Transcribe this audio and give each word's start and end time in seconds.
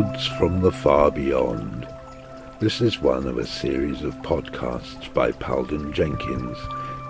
Pods 0.00 0.26
from 0.26 0.62
the 0.62 0.72
Far 0.72 1.10
Beyond. 1.10 1.86
This 2.58 2.80
is 2.80 3.02
one 3.02 3.26
of 3.26 3.36
a 3.36 3.46
series 3.46 4.02
of 4.02 4.14
podcasts 4.22 5.12
by 5.12 5.30
Palden 5.32 5.92
Jenkins, 5.92 6.56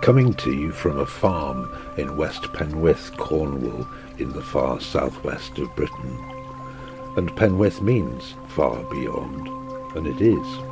coming 0.01 0.33
to 0.33 0.51
you 0.51 0.73
from 0.73 0.99
a 0.99 1.05
farm 1.05 1.73
in 1.97 2.17
West 2.17 2.41
Penwith, 2.51 3.15
Cornwall, 3.15 3.87
in 4.17 4.33
the 4.33 4.41
far 4.41 4.81
southwest 4.81 5.57
of 5.57 5.73
Britain. 5.77 6.17
And 7.15 7.33
Penwith 7.37 7.81
means 7.81 8.35
far 8.49 8.83
beyond, 8.91 9.47
and 9.95 10.05
it 10.05 10.19
is. 10.19 10.70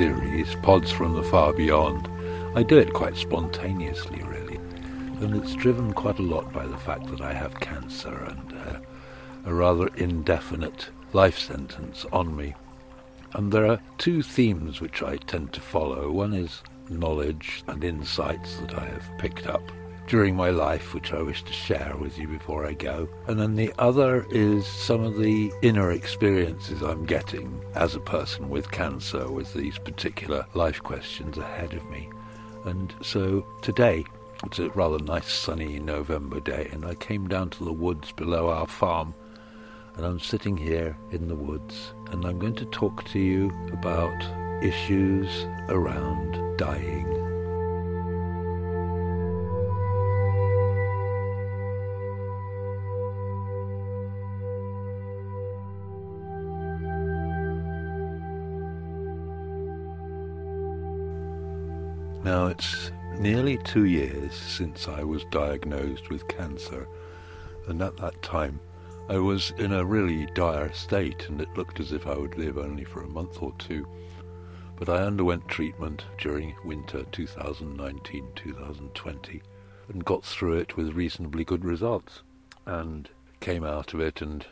Series, 0.00 0.54
Pods 0.62 0.90
from 0.90 1.12
the 1.12 1.22
Far 1.22 1.52
Beyond, 1.52 2.08
I 2.56 2.62
do 2.62 2.78
it 2.78 2.94
quite 2.94 3.18
spontaneously, 3.18 4.22
really. 4.22 4.56
And 5.20 5.36
it's 5.36 5.54
driven 5.54 5.92
quite 5.92 6.18
a 6.18 6.22
lot 6.22 6.50
by 6.54 6.66
the 6.66 6.78
fact 6.78 7.06
that 7.08 7.20
I 7.20 7.34
have 7.34 7.60
cancer 7.60 8.14
and 8.14 8.52
uh, 8.54 8.78
a 9.44 9.52
rather 9.52 9.88
indefinite 9.96 10.88
life 11.12 11.38
sentence 11.38 12.06
on 12.14 12.34
me. 12.34 12.54
And 13.34 13.52
there 13.52 13.66
are 13.66 13.78
two 13.98 14.22
themes 14.22 14.80
which 14.80 15.02
I 15.02 15.18
tend 15.18 15.52
to 15.52 15.60
follow. 15.60 16.10
One 16.10 16.32
is 16.32 16.62
knowledge 16.88 17.62
and 17.66 17.84
insights 17.84 18.56
that 18.60 18.78
I 18.78 18.86
have 18.86 19.18
picked 19.18 19.48
up 19.48 19.70
during 20.10 20.34
my 20.34 20.50
life, 20.50 20.92
which 20.92 21.12
I 21.12 21.22
wish 21.22 21.44
to 21.44 21.52
share 21.52 21.94
with 21.96 22.18
you 22.18 22.26
before 22.26 22.66
I 22.66 22.72
go. 22.72 23.08
And 23.28 23.38
then 23.38 23.54
the 23.54 23.72
other 23.78 24.26
is 24.28 24.66
some 24.66 25.04
of 25.04 25.16
the 25.16 25.52
inner 25.62 25.92
experiences 25.92 26.82
I'm 26.82 27.06
getting 27.06 27.62
as 27.76 27.94
a 27.94 28.00
person 28.00 28.50
with 28.50 28.72
cancer, 28.72 29.30
with 29.30 29.54
these 29.54 29.78
particular 29.78 30.44
life 30.52 30.82
questions 30.82 31.38
ahead 31.38 31.74
of 31.74 31.88
me. 31.90 32.10
And 32.64 32.92
so 33.00 33.46
today, 33.62 34.04
it's 34.44 34.58
a 34.58 34.70
rather 34.70 34.98
nice 34.98 35.32
sunny 35.32 35.78
November 35.78 36.40
day, 36.40 36.68
and 36.72 36.84
I 36.84 36.96
came 36.96 37.28
down 37.28 37.50
to 37.50 37.64
the 37.64 37.72
woods 37.72 38.10
below 38.10 38.50
our 38.50 38.66
farm. 38.66 39.14
And 39.94 40.04
I'm 40.04 40.18
sitting 40.18 40.56
here 40.56 40.98
in 41.12 41.28
the 41.28 41.36
woods, 41.36 41.94
and 42.10 42.24
I'm 42.24 42.40
going 42.40 42.56
to 42.56 42.64
talk 42.66 43.04
to 43.10 43.20
you 43.20 43.52
about 43.72 44.24
issues 44.60 45.46
around 45.68 46.58
dying 46.58 47.19
Now, 62.22 62.48
it's 62.48 62.90
nearly 63.18 63.56
two 63.56 63.86
years 63.86 64.34
since 64.34 64.88
I 64.88 65.02
was 65.02 65.24
diagnosed 65.30 66.10
with 66.10 66.28
cancer, 66.28 66.86
and 67.66 67.80
at 67.80 67.96
that 67.96 68.20
time 68.22 68.60
I 69.08 69.16
was 69.16 69.54
in 69.56 69.72
a 69.72 69.86
really 69.86 70.26
dire 70.34 70.70
state, 70.74 71.30
and 71.30 71.40
it 71.40 71.56
looked 71.56 71.80
as 71.80 71.92
if 71.92 72.06
I 72.06 72.14
would 72.18 72.36
live 72.36 72.58
only 72.58 72.84
for 72.84 73.02
a 73.02 73.08
month 73.08 73.42
or 73.42 73.54
two. 73.58 73.86
But 74.76 74.90
I 74.90 74.98
underwent 74.98 75.48
treatment 75.48 76.04
during 76.18 76.54
winter 76.62 77.04
2019 77.10 78.28
2020 78.34 79.42
and 79.88 80.04
got 80.04 80.22
through 80.22 80.58
it 80.58 80.76
with 80.76 80.92
reasonably 80.92 81.44
good 81.44 81.64
results, 81.64 82.20
and 82.66 83.08
came 83.40 83.64
out 83.64 83.94
of 83.94 84.00
it, 84.00 84.20
and 84.20 84.44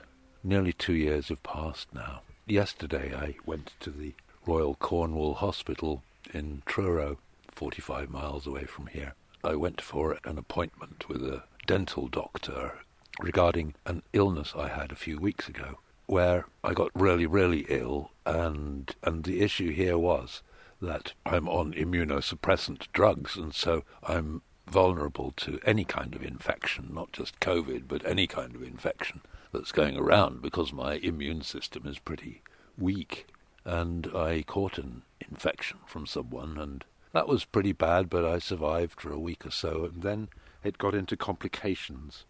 nearly 0.42 0.72
two 0.72 0.94
years 0.94 1.28
have 1.28 1.42
passed 1.42 1.94
now. 1.94 2.22
Yesterday 2.46 3.14
I 3.14 3.36
went 3.44 3.74
to 3.80 3.90
the 3.90 4.14
Royal 4.46 4.74
Cornwall 4.74 5.34
Hospital 5.34 6.02
in 6.32 6.62
Truro 6.64 7.18
45 7.58 8.08
miles 8.08 8.46
away 8.46 8.66
from 8.66 8.86
here. 8.86 9.14
I 9.42 9.56
went 9.56 9.80
for 9.80 10.16
an 10.22 10.38
appointment 10.38 11.08
with 11.08 11.24
a 11.24 11.42
dental 11.66 12.06
doctor 12.06 12.78
regarding 13.18 13.74
an 13.84 14.04
illness 14.12 14.52
I 14.56 14.68
had 14.68 14.92
a 14.92 15.02
few 15.06 15.18
weeks 15.18 15.48
ago 15.48 15.80
where 16.06 16.46
I 16.62 16.72
got 16.72 16.92
really, 16.94 17.26
really 17.26 17.66
ill, 17.68 18.12
and 18.24 18.94
and 19.02 19.24
the 19.24 19.40
issue 19.40 19.72
here 19.72 19.98
was 19.98 20.42
that 20.80 21.14
I'm 21.26 21.48
on 21.48 21.72
immunosuppressant 21.72 22.86
drugs, 22.92 23.36
and 23.36 23.52
so 23.52 23.82
I'm 24.04 24.42
vulnerable 24.68 25.32
to 25.38 25.58
any 25.66 25.84
kind 25.84 26.14
of 26.14 26.22
infection, 26.22 26.90
not 26.92 27.10
just 27.10 27.40
COVID, 27.40 27.88
but 27.88 28.06
any 28.06 28.28
kind 28.28 28.54
of 28.54 28.62
infection 28.62 29.22
that's 29.52 29.72
going 29.72 29.96
around 29.96 30.42
because 30.42 30.72
my 30.72 30.94
immune 30.94 31.42
system 31.42 31.88
is 31.88 31.98
pretty 31.98 32.40
weak. 32.78 33.26
And 33.64 34.06
I 34.14 34.44
caught 34.46 34.78
an 34.78 35.02
infection 35.28 35.78
from 35.86 36.06
someone, 36.06 36.56
and 36.56 36.84
that 37.12 37.28
was 37.28 37.44
pretty 37.44 37.72
bad, 37.72 38.10
but 38.10 38.24
I 38.24 38.38
survived 38.38 39.00
for 39.00 39.12
a 39.12 39.18
week 39.18 39.46
or 39.46 39.50
so, 39.50 39.84
and 39.84 40.02
then 40.02 40.28
it 40.62 40.78
got 40.78 40.94
into 40.94 41.16
complications, 41.16 42.24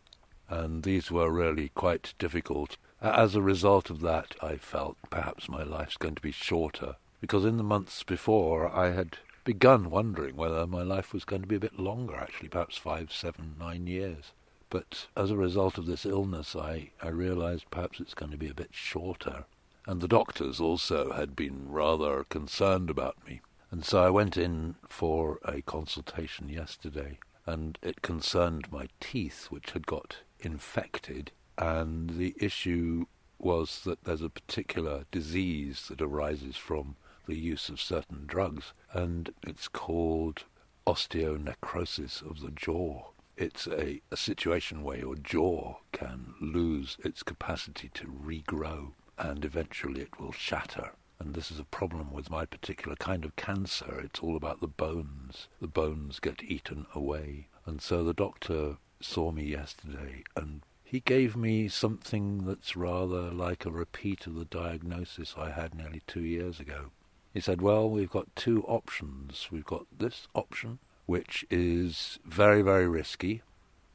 and 0.49 0.83
these 0.83 1.11
were 1.11 1.31
really 1.31 1.71
quite 1.75 2.15
difficult. 2.19 2.77
As 3.01 3.35
a 3.35 3.43
result 3.43 3.91
of 3.91 4.01
that, 4.01 4.35
I 4.43 4.57
felt 4.57 4.97
perhaps 5.11 5.49
my 5.49 5.63
life's 5.63 5.97
going 5.97 6.15
to 6.15 6.23
be 6.23 6.33
shorter, 6.33 6.97
because 7.21 7.45
in 7.45 7.57
the 7.57 7.63
months 7.63 8.03
before 8.03 8.69
I 8.75 8.91
had 8.91 9.19
begun 9.45 9.89
wondering 9.89 10.37
whether 10.37 10.67
my 10.67 10.83
life 10.83 11.13
was 11.13 11.25
going 11.25 11.43
to 11.43 11.49
be 11.49 11.57
a 11.57 11.61
bit 11.61 11.79
longer, 11.79 12.17
actually, 12.17 12.49
perhaps 12.49 12.77
five, 12.77 13.13
seven, 13.13 13.57
nine 13.59 13.87
years. 13.87 14.33
But 14.71 15.07
as 15.17 15.31
a 15.31 15.37
result 15.37 15.79
of 15.79 15.87
this 15.87 16.05
illness, 16.05 16.55
I, 16.55 16.91
I 17.03 17.09
realized 17.09 17.71
perhaps 17.71 18.01
it's 18.01 18.13
going 18.13 18.33
to 18.33 18.37
be 18.37 18.51
a 18.51 18.55
bit 18.55 18.71
shorter. 18.73 19.45
And 19.87 20.03
the 20.03 20.09
doctors 20.09 20.61
also 20.61 21.13
had 21.13 21.35
been 21.35 21.71
rather 21.71 22.25
concerned 22.25 22.91
about 22.91 23.17
me. 23.27 23.41
And 23.71 23.85
so 23.85 24.03
I 24.03 24.11
went 24.11 24.37
in 24.37 24.77
for 24.89 25.39
a 25.45 25.61
consultation 25.61 26.49
yesterday, 26.49 27.19
and 27.45 27.79
it 27.83 28.03
concerned 28.03 28.73
my 28.73 28.89
teeth, 28.99 29.47
which 29.51 29.73
had 29.73 29.87
got 29.87 30.19
infected. 30.41 31.33
And 31.59 32.11
the 32.11 32.35
issue 32.39 33.07
was 33.39 33.83
that 33.85 34.05
there's 34.05 34.23
a 34.23 34.31
particular 34.31 35.05
disease 35.11 35.89
that 35.89 36.01
arises 36.01 36.57
from 36.57 36.97
the 37.27 37.37
use 37.37 37.69
of 37.69 37.81
certain 37.81 38.25
drugs, 38.27 38.73
and 38.93 39.35
it's 39.47 39.69
called 39.69 40.45
osteonecrosis 40.87 42.23
of 42.23 42.41
the 42.41 42.51
jaw. 42.51 43.09
It's 43.37 43.67
a, 43.67 44.01
a 44.11 44.17
situation 44.17 44.83
where 44.83 44.99
your 44.99 45.15
jaw 45.15 45.77
can 45.93 46.35
lose 46.41 46.97
its 47.05 47.23
capacity 47.23 47.91
to 47.95 48.07
regrow, 48.07 48.93
and 49.19 49.45
eventually 49.45 50.01
it 50.01 50.19
will 50.19 50.33
shatter 50.33 50.93
and 51.21 51.35
this 51.35 51.51
is 51.51 51.59
a 51.59 51.65
problem 51.65 52.13
with 52.13 52.31
my 52.31 52.47
particular 52.47 52.97
kind 52.97 53.25
of 53.25 53.35
cancer. 53.37 54.01
It's 54.05 54.21
all 54.21 54.37
about 54.37 54.61
the 54.61 54.69
bones. 54.69 55.49
The 55.61 55.67
bones 55.67 56.21
get 56.21 56.43
eaten 56.45 56.87
away. 56.95 57.49
And 57.67 57.83
so 57.83 58.05
the 58.05 58.15
doctor 58.15 58.77
saw 59.01 59.33
me 59.33 59.45
yesterday 59.45 60.23
and 60.37 60.63
he 60.85 61.01
gave 61.01 61.37
me 61.37 61.69
something 61.69 62.47
that's 62.47 62.77
rather 62.77 63.31
like 63.31 63.67
a 63.67 63.71
repeat 63.71 64.27
of 64.27 64.37
the 64.37 64.45
diagnosis 64.45 65.35
I 65.37 65.51
had 65.51 65.75
nearly 65.75 66.03
two 66.07 66.23
years 66.23 66.61
ago. 66.61 66.93
He 67.35 67.41
said, 67.41 67.61
Well, 67.61 67.91
we've 67.91 68.11
got 68.11 68.35
two 68.35 68.63
options. 68.63 69.49
We've 69.51 69.67
got 69.67 69.87
this 69.97 70.29
option, 70.35 70.79
which 71.05 71.45
is 71.51 72.19
very, 72.25 72.63
very 72.63 72.89
risky, 72.89 73.43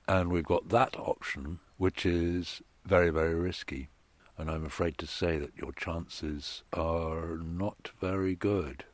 and 0.08 0.32
we've 0.32 0.46
got 0.46 0.70
that 0.70 0.96
option, 1.00 1.60
which 1.78 2.06
is 2.06 2.62
very, 2.86 3.10
very 3.10 3.34
risky 3.34 3.90
and 4.38 4.50
I'm 4.50 4.66
afraid 4.66 4.98
to 5.00 5.08
say 5.08 5.38
that 5.38 5.56
your 5.56 5.72
chances 5.72 6.64
are 6.74 7.38
not 7.38 7.92
very 8.00 8.36
good. 8.36 8.86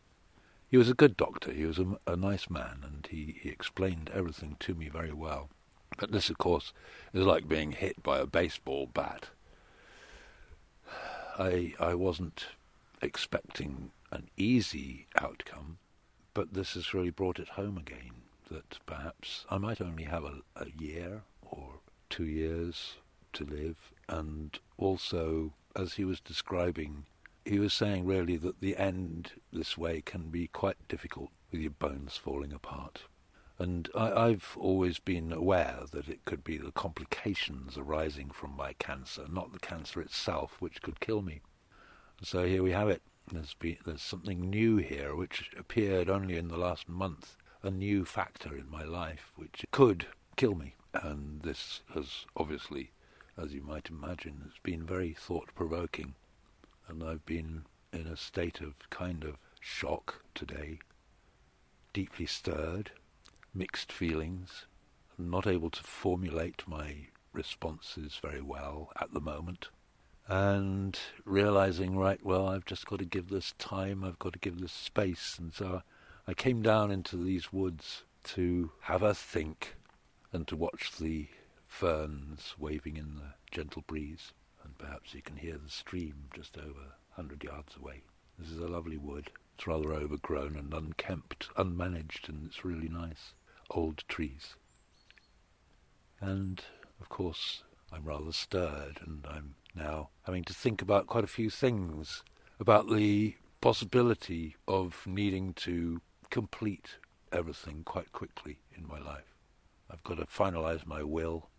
He 0.68 0.78
was 0.78 0.90
a 0.90 0.94
good 0.94 1.18
doctor, 1.18 1.52
he 1.52 1.66
was 1.66 1.80
a, 1.80 1.98
a 2.06 2.16
nice 2.16 2.50
man, 2.50 2.84
and 2.84 3.08
he, 3.10 3.40
he 3.42 3.50
explained 3.50 4.12
everything 4.14 4.58
to 4.60 4.76
me 4.76 4.90
very 4.90 5.14
well. 5.14 5.50
But 5.98 6.12
this, 6.12 6.30
of 6.30 6.38
course, 6.38 6.74
is 7.14 7.26
like 7.26 7.48
being 7.48 7.72
hit 7.72 8.04
by 8.04 8.20
a 8.20 8.26
baseball 8.26 8.86
bat. 8.86 9.30
I 11.38 11.74
I 11.80 11.96
wasn't 11.96 12.48
expecting 13.02 13.92
an 14.12 14.30
easy 14.38 15.08
outcome, 15.18 15.78
but 16.34 16.54
this 16.54 16.74
has 16.74 16.94
really 16.94 17.10
brought 17.10 17.40
it 17.40 17.50
home 17.50 17.78
again. 17.78 18.24
That 18.52 18.80
perhaps 18.86 19.46
I 19.50 19.58
might 19.58 19.82
only 19.82 20.04
have 20.04 20.24
a, 20.24 20.42
a 20.56 20.68
year 20.78 21.24
or 21.42 21.80
two 22.10 22.26
years 22.26 22.98
to 23.34 23.46
live, 23.46 23.92
and 24.08 24.60
also, 24.78 25.54
as 25.76 25.94
he 25.94 26.06
was 26.06 26.20
describing, 26.20 27.06
he 27.46 27.60
was 27.60 27.74
saying 27.74 28.06
really 28.06 28.38
that 28.38 28.62
the 28.62 28.78
end 28.78 29.34
this 29.52 29.78
way 29.78 30.02
can 30.02 30.30
be 30.30 30.48
quite 30.48 30.88
difficult 30.88 31.30
with 31.52 31.62
your 31.62 31.72
bones 31.72 32.18
falling 32.18 32.54
apart. 32.54 33.04
And 33.58 33.90
I, 33.94 34.30
have 34.30 34.56
always 34.58 35.00
been 35.00 35.34
aware 35.34 35.82
that 35.92 36.08
it 36.08 36.24
could 36.24 36.46
be 36.46 36.58
the 36.58 36.72
complications 36.72 37.78
arising 37.78 38.30
from 38.30 38.56
my 38.56 38.72
cancer, 38.74 39.26
not 39.30 39.52
the 39.52 39.60
cancer 39.60 40.00
itself, 40.00 40.56
which 40.60 40.82
could 40.82 41.02
kill 41.02 41.22
me. 41.22 41.42
So 42.22 42.46
here 42.46 42.64
we 42.64 42.72
have 42.72 42.88
it. 42.88 43.02
There's, 43.32 43.54
been, 43.56 43.78
there's 43.86 44.02
something 44.02 44.50
new 44.50 44.78
here, 44.78 45.14
which 45.14 45.52
appeared 45.58 46.10
only 46.10 46.38
in 46.38 46.48
the 46.48 46.58
last 46.58 46.88
month, 46.88 47.36
a 47.62 47.70
new 47.70 48.06
factor 48.06 48.56
in 48.56 48.70
my 48.70 48.84
life, 48.84 49.34
which 49.36 49.66
could 49.72 50.08
kill 50.38 50.56
me. 50.56 50.76
And 50.94 51.42
this 51.42 51.82
has 51.94 52.26
obviously 52.38 52.92
as 53.42 53.54
you 53.54 53.62
might 53.62 53.90
imagine, 53.90 54.44
it's 54.48 54.60
been 54.64 54.84
very 54.86 55.14
thought 55.14 55.50
provoking. 55.56 56.16
And 56.88 57.04
I've 57.04 57.26
been 57.26 57.64
in 57.94 58.08
a 58.08 58.18
state 58.18 58.62
of 58.62 58.74
kind 58.90 59.24
of 59.24 59.38
shock 59.60 60.24
today, 60.36 60.80
deeply 61.94 62.26
stirred, 62.26 62.92
mixed 63.54 63.92
feelings, 63.92 64.66
not 65.18 65.48
able 65.48 65.70
to 65.70 65.84
formulate 65.84 66.64
my 66.68 67.08
responses 67.34 68.20
very 68.22 68.42
well 68.42 68.92
at 69.00 69.14
the 69.14 69.22
moment. 69.22 69.70
And 70.28 70.98
realizing, 71.26 71.98
right, 71.98 72.24
well, 72.24 72.48
I've 72.48 72.66
just 72.66 72.86
got 72.86 73.00
to 73.00 73.06
give 73.06 73.30
this 73.30 73.54
time, 73.58 74.04
I've 74.04 74.20
got 74.20 74.34
to 74.34 74.40
give 74.40 74.60
this 74.60 74.72
space. 74.72 75.38
And 75.40 75.54
so 75.54 75.82
I 76.28 76.34
came 76.34 76.62
down 76.62 76.92
into 76.92 77.18
these 77.18 77.52
woods 77.52 78.04
to 78.26 78.72
have 78.82 79.02
a 79.02 79.14
think 79.14 79.76
and 80.32 80.48
to 80.48 80.56
watch 80.56 80.92
the 81.00 81.28
ferns 81.70 82.56
waving 82.58 82.98
in 82.98 83.16
the 83.16 83.34
gentle 83.52 83.84
breeze. 83.88 84.34
And 84.64 84.78
perhaps 84.78 85.14
you 85.14 85.22
can 85.22 85.38
hear 85.38 85.58
the 85.58 85.70
stream 85.70 86.26
just 86.36 86.58
over 86.58 86.68
a 87.12 87.16
hundred 87.16 87.44
yards 87.44 87.78
away. 87.78 88.04
This 88.38 88.50
is 88.52 88.60
a 88.60 88.68
lovely 88.68 88.98
wood. 88.98 89.32
It's 89.58 89.68
rather 89.68 89.94
overgrown 89.94 90.56
and 90.58 90.74
unkempt, 90.74 91.48
unmanaged, 91.56 92.28
and 92.28 92.46
it's 92.46 92.66
really 92.66 92.90
nice. 92.90 93.34
Old 93.70 94.04
trees. 94.08 94.56
And, 96.20 96.62
of 97.00 97.08
course, 97.08 97.64
I'm 97.92 98.04
rather 98.04 98.32
stirred, 98.32 99.00
and 99.06 99.26
I'm 99.30 99.56
now 99.74 100.10
having 100.24 100.44
to 100.46 100.54
think 100.54 100.82
about 100.82 101.08
quite 101.08 101.24
a 101.24 101.28
few 101.28 101.50
things 101.50 102.24
about 102.60 102.90
the 102.90 103.36
possibility 103.62 104.56
of 104.68 105.06
needing 105.06 105.54
to 105.54 106.02
complete 106.30 106.98
everything 107.32 107.84
quite 107.84 108.12
quickly 108.12 108.60
in 108.76 108.88
my 108.88 109.00
life. 109.00 109.36
I've 109.90 110.04
got 110.04 110.18
to 110.18 110.26
finalize 110.26 110.86
my 110.86 111.04
will. 111.04 111.50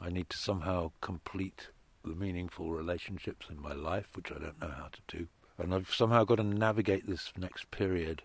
I 0.00 0.10
need 0.10 0.30
to 0.30 0.36
somehow 0.36 0.92
complete 1.00 1.68
the 2.04 2.14
meaningful 2.14 2.70
relationships 2.70 3.46
in 3.50 3.60
my 3.60 3.72
life, 3.72 4.08
which 4.14 4.30
I 4.30 4.38
don't 4.38 4.60
know 4.60 4.70
how 4.70 4.88
to 4.88 5.18
do. 5.18 5.26
And 5.58 5.74
I've 5.74 5.92
somehow 5.92 6.24
got 6.24 6.36
to 6.36 6.44
navigate 6.44 7.06
this 7.06 7.32
next 7.36 7.70
period. 7.70 8.22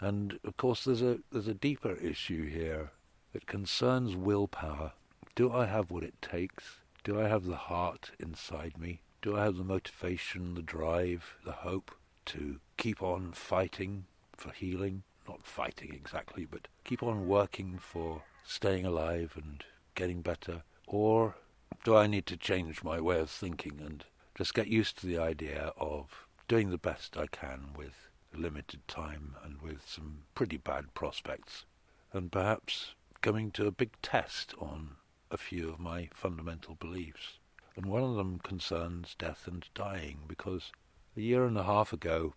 And 0.00 0.40
of 0.44 0.56
course, 0.56 0.84
there's 0.84 1.02
a 1.02 1.18
there's 1.30 1.46
a 1.46 1.54
deeper 1.54 1.92
issue 1.92 2.48
here 2.48 2.90
that 3.32 3.46
concerns 3.46 4.16
willpower. 4.16 4.92
Do 5.34 5.52
I 5.52 5.66
have 5.66 5.90
what 5.90 6.02
it 6.02 6.20
takes? 6.20 6.80
Do 7.04 7.20
I 7.20 7.28
have 7.28 7.44
the 7.44 7.56
heart 7.56 8.10
inside 8.18 8.78
me? 8.78 9.00
Do 9.22 9.36
I 9.36 9.44
have 9.44 9.56
the 9.56 9.64
motivation, 9.64 10.54
the 10.54 10.62
drive, 10.62 11.36
the 11.44 11.52
hope 11.52 11.92
to 12.26 12.58
keep 12.76 13.02
on 13.02 13.32
fighting 13.32 14.06
for 14.36 14.50
healing? 14.50 15.04
Not 15.28 15.46
fighting 15.46 15.94
exactly, 15.94 16.44
but 16.44 16.66
keep 16.84 17.02
on 17.02 17.28
working 17.28 17.78
for 17.78 18.22
staying 18.44 18.84
alive 18.84 19.34
and 19.36 19.64
getting 19.94 20.20
better? 20.20 20.62
Or 20.86 21.36
do 21.84 21.96
I 21.96 22.06
need 22.06 22.26
to 22.26 22.36
change 22.36 22.82
my 22.82 23.00
way 23.00 23.20
of 23.20 23.30
thinking 23.30 23.80
and 23.80 24.04
just 24.36 24.54
get 24.54 24.68
used 24.68 24.98
to 24.98 25.06
the 25.06 25.18
idea 25.18 25.72
of 25.76 26.26
doing 26.48 26.70
the 26.70 26.78
best 26.78 27.16
I 27.16 27.26
can 27.26 27.70
with 27.76 28.08
limited 28.34 28.86
time 28.88 29.36
and 29.44 29.60
with 29.60 29.86
some 29.86 30.22
pretty 30.34 30.56
bad 30.56 30.94
prospects, 30.94 31.64
and 32.12 32.32
perhaps 32.32 32.94
coming 33.20 33.50
to 33.52 33.66
a 33.66 33.72
big 33.72 33.90
test 34.02 34.54
on 34.58 34.96
a 35.30 35.36
few 35.36 35.68
of 35.68 35.78
my 35.78 36.08
fundamental 36.12 36.74
beliefs. 36.74 37.38
And 37.76 37.86
one 37.86 38.02
of 38.02 38.16
them 38.16 38.38
concerns 38.38 39.14
death 39.18 39.46
and 39.46 39.66
dying, 39.74 40.20
because 40.28 40.72
a 41.16 41.20
year 41.20 41.44
and 41.46 41.56
a 41.56 41.64
half 41.64 41.92
ago, 41.92 42.34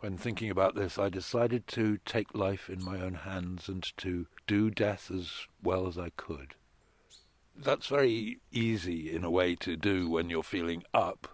when 0.00 0.16
thinking 0.16 0.50
about 0.50 0.74
this, 0.74 0.98
I 0.98 1.08
decided 1.08 1.68
to 1.68 1.98
take 2.04 2.34
life 2.34 2.68
in 2.68 2.84
my 2.84 3.00
own 3.00 3.14
hands 3.14 3.68
and 3.68 3.84
to 3.98 4.26
do 4.46 4.70
death 4.70 5.10
as 5.12 5.46
well 5.62 5.86
as 5.86 5.96
I 5.96 6.10
could. 6.16 6.54
That's 7.56 7.86
very 7.86 8.40
easy 8.50 9.14
in 9.14 9.24
a 9.24 9.30
way 9.30 9.54
to 9.56 9.76
do 9.76 10.08
when 10.08 10.30
you're 10.30 10.42
feeling 10.42 10.84
up, 10.92 11.28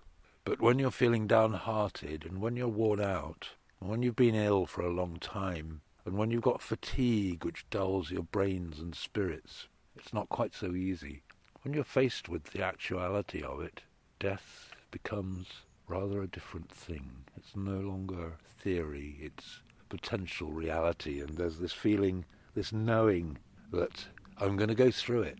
but 0.44 0.60
when 0.60 0.78
you're 0.78 0.90
feeling 0.90 1.26
downhearted 1.26 2.24
and 2.24 2.40
when 2.40 2.56
you're 2.56 2.68
worn 2.68 3.00
out, 3.00 3.50
and 3.80 3.88
when 3.88 4.02
you've 4.02 4.16
been 4.16 4.34
ill 4.34 4.66
for 4.66 4.82
a 4.82 4.92
long 4.92 5.18
time, 5.20 5.80
and 6.04 6.16
when 6.16 6.30
you've 6.30 6.42
got 6.42 6.60
fatigue 6.60 7.44
which 7.44 7.68
dulls 7.70 8.10
your 8.10 8.24
brains 8.24 8.78
and 8.78 8.94
spirits, 8.94 9.68
it's 9.96 10.12
not 10.12 10.28
quite 10.28 10.54
so 10.54 10.74
easy. 10.74 11.22
When 11.62 11.72
you're 11.72 11.84
faced 11.84 12.28
with 12.28 12.44
the 12.44 12.62
actuality 12.62 13.42
of 13.42 13.60
it, 13.60 13.82
death 14.18 14.70
becomes 14.90 15.46
rather 15.86 16.22
a 16.22 16.28
different 16.28 16.70
thing. 16.70 17.24
It's 17.36 17.54
no 17.54 17.78
longer 17.78 18.34
theory, 18.58 19.16
it's 19.20 19.60
potential 19.88 20.50
reality, 20.50 21.20
and 21.20 21.36
there's 21.36 21.58
this 21.58 21.72
feeling, 21.72 22.24
this 22.54 22.72
knowing 22.72 23.38
that 23.72 24.06
I'm 24.36 24.56
going 24.56 24.68
to 24.68 24.74
go 24.74 24.90
through 24.90 25.22
it. 25.22 25.38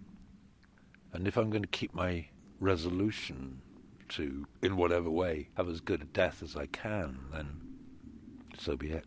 And 1.13 1.27
if 1.27 1.37
I'm 1.37 1.51
going 1.51 1.63
to 1.63 1.69
keep 1.69 1.95
my 1.95 2.27
resolution 2.61 3.61
to, 4.11 4.47
in 4.63 4.77
whatever 4.77 5.11
way, 5.11 5.49
have 5.57 5.69
as 5.69 5.81
good 5.81 6.03
a 6.03 6.07
death 6.07 6.43
as 6.43 6.57
I 6.57 6.67
can, 6.67 7.19
then 7.33 7.61
so 8.59 8.77
be 8.77 8.91
it. 8.91 9.05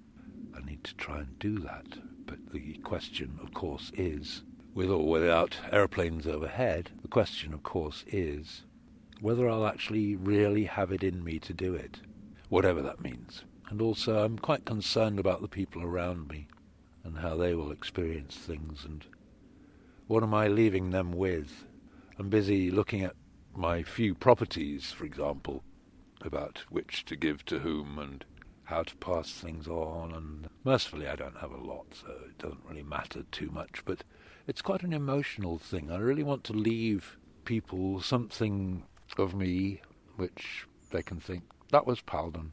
I 0.55 0.65
need 0.65 0.83
to 0.83 0.95
try 0.95 1.19
and 1.19 1.39
do 1.39 1.59
that. 1.59 1.85
But 2.25 2.51
the 2.51 2.73
question, 2.83 3.39
of 3.41 3.53
course, 3.53 3.91
is 3.95 4.43
with 4.73 4.89
or 4.89 5.05
without 5.05 5.57
aeroplanes 5.71 6.27
overhead, 6.27 6.91
the 7.01 7.07
question, 7.07 7.53
of 7.53 7.63
course, 7.63 8.05
is 8.07 8.63
whether 9.19 9.49
I'll 9.49 9.67
actually 9.67 10.15
really 10.15 10.65
have 10.65 10.91
it 10.91 11.03
in 11.03 11.23
me 11.23 11.39
to 11.39 11.53
do 11.53 11.73
it, 11.73 11.99
whatever 12.49 12.81
that 12.81 13.01
means. 13.01 13.43
And 13.69 13.81
also, 13.81 14.23
I'm 14.23 14.37
quite 14.37 14.65
concerned 14.65 15.19
about 15.19 15.41
the 15.41 15.47
people 15.47 15.83
around 15.83 16.27
me 16.29 16.47
and 17.03 17.19
how 17.19 17.35
they 17.35 17.53
will 17.53 17.71
experience 17.71 18.35
things 18.35 18.85
and 18.85 19.05
what 20.07 20.23
am 20.23 20.33
I 20.33 20.47
leaving 20.47 20.89
them 20.89 21.11
with. 21.11 21.65
I'm 22.21 22.29
busy 22.29 22.69
looking 22.69 23.01
at 23.01 23.15
my 23.55 23.81
few 23.81 24.13
properties, 24.13 24.91
for 24.91 25.05
example, 25.05 25.63
about 26.21 26.59
which 26.69 27.03
to 27.05 27.15
give 27.15 27.43
to 27.45 27.57
whom 27.57 27.97
and 27.97 28.23
how 28.65 28.83
to 28.83 28.95
pass 28.97 29.31
things 29.31 29.67
on. 29.67 30.13
And 30.13 30.47
mercifully, 30.63 31.07
I 31.07 31.15
don't 31.15 31.39
have 31.39 31.49
a 31.49 31.57
lot, 31.57 31.87
so 31.99 32.11
it 32.27 32.37
doesn't 32.37 32.63
really 32.69 32.83
matter 32.83 33.23
too 33.31 33.49
much. 33.49 33.83
But 33.85 34.03
it's 34.45 34.61
quite 34.61 34.83
an 34.83 34.93
emotional 34.93 35.57
thing. 35.57 35.89
I 35.89 35.97
really 35.97 36.21
want 36.21 36.43
to 36.43 36.53
leave 36.53 37.17
people 37.43 38.01
something 38.01 38.83
of 39.17 39.33
me 39.33 39.81
which 40.15 40.67
they 40.91 41.01
can 41.01 41.19
think 41.19 41.41
that 41.71 41.87
was 41.87 42.01
Palden. 42.01 42.51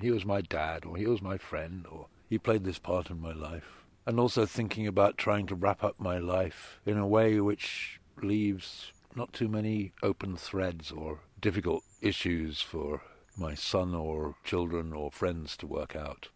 He 0.00 0.10
was 0.10 0.24
my 0.24 0.40
dad, 0.40 0.84
or 0.84 0.96
he 0.96 1.06
was 1.06 1.22
my 1.22 1.38
friend, 1.38 1.86
or 1.88 2.08
he 2.28 2.38
played 2.38 2.64
this 2.64 2.80
part 2.80 3.08
in 3.08 3.20
my 3.20 3.32
life. 3.32 3.84
And 4.04 4.18
also 4.18 4.46
thinking 4.46 4.88
about 4.88 5.16
trying 5.16 5.46
to 5.46 5.54
wrap 5.54 5.84
up 5.84 6.00
my 6.00 6.18
life 6.18 6.80
in 6.84 6.98
a 6.98 7.06
way 7.06 7.38
which 7.38 8.00
leaves 8.20 8.92
not 9.16 9.32
too 9.32 9.48
many 9.48 9.92
open 10.02 10.36
threads 10.36 10.92
or 10.92 11.20
difficult 11.40 11.82
issues 12.02 12.60
for 12.60 13.02
my 13.36 13.54
son 13.54 13.94
or 13.94 14.36
children 14.44 14.92
or 14.92 15.10
friends 15.10 15.56
to 15.56 15.66
work 15.66 15.96
out. 15.96 16.28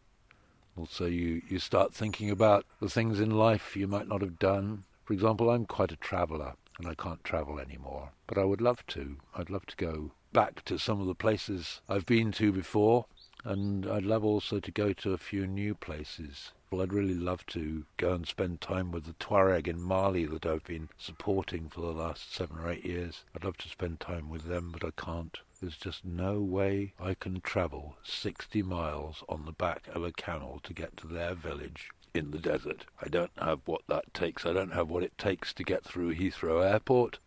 Also, 0.76 1.06
you, 1.06 1.42
you 1.48 1.58
start 1.58 1.94
thinking 1.94 2.30
about 2.30 2.64
the 2.80 2.88
things 2.88 3.20
in 3.20 3.30
life 3.30 3.76
you 3.76 3.86
might 3.86 4.08
not 4.08 4.22
have 4.22 4.38
done. 4.38 4.84
For 5.04 5.12
example, 5.12 5.50
I'm 5.50 5.66
quite 5.66 5.92
a 5.92 5.96
traveller 5.96 6.54
and 6.78 6.88
I 6.88 6.94
can't 6.94 7.22
travel 7.22 7.58
anymore, 7.58 8.12
but 8.26 8.38
I 8.38 8.44
would 8.44 8.62
love 8.62 8.86
to. 8.88 9.16
I'd 9.36 9.50
love 9.50 9.66
to 9.66 9.76
go 9.76 10.12
back 10.32 10.64
to 10.64 10.78
some 10.78 11.00
of 11.00 11.06
the 11.06 11.14
places 11.14 11.82
I've 11.88 12.06
been 12.06 12.32
to 12.32 12.52
before, 12.52 13.04
and 13.44 13.86
I'd 13.86 14.04
love 14.04 14.24
also 14.24 14.60
to 14.60 14.70
go 14.70 14.92
to 14.94 15.12
a 15.12 15.18
few 15.18 15.46
new 15.46 15.74
places. 15.74 16.52
Well, 16.70 16.82
I'd 16.82 16.92
really 16.92 17.14
love 17.14 17.44
to 17.46 17.84
go 17.96 18.12
and 18.12 18.24
spend 18.24 18.60
time 18.60 18.92
with 18.92 19.04
the 19.04 19.14
Tuareg 19.14 19.66
in 19.66 19.82
Mali 19.82 20.24
that 20.26 20.46
I've 20.46 20.62
been 20.62 20.88
supporting 20.96 21.68
for 21.68 21.80
the 21.80 21.88
last 21.88 22.32
seven 22.32 22.60
or 22.60 22.70
eight 22.70 22.84
years. 22.84 23.24
I'd 23.34 23.42
love 23.42 23.56
to 23.56 23.68
spend 23.68 23.98
time 23.98 24.30
with 24.30 24.44
them, 24.44 24.70
but 24.70 24.84
I 24.84 24.92
can't. 24.92 25.36
There's 25.60 25.76
just 25.76 26.04
no 26.04 26.40
way 26.40 26.92
I 27.00 27.14
can 27.14 27.40
travel 27.40 27.96
60 28.04 28.62
miles 28.62 29.24
on 29.28 29.46
the 29.46 29.52
back 29.52 29.88
of 29.92 30.04
a 30.04 30.12
camel 30.12 30.60
to 30.62 30.72
get 30.72 30.96
to 30.98 31.08
their 31.08 31.34
village 31.34 31.90
in 32.14 32.30
the 32.30 32.38
desert. 32.38 32.84
I 33.02 33.08
don't 33.08 33.32
have 33.36 33.62
what 33.64 33.82
that 33.88 34.14
takes. 34.14 34.46
I 34.46 34.52
don't 34.52 34.72
have 34.72 34.88
what 34.88 35.02
it 35.02 35.18
takes 35.18 35.52
to 35.54 35.64
get 35.64 35.82
through 35.82 36.14
Heathrow 36.14 36.64
Airport. 36.64 37.18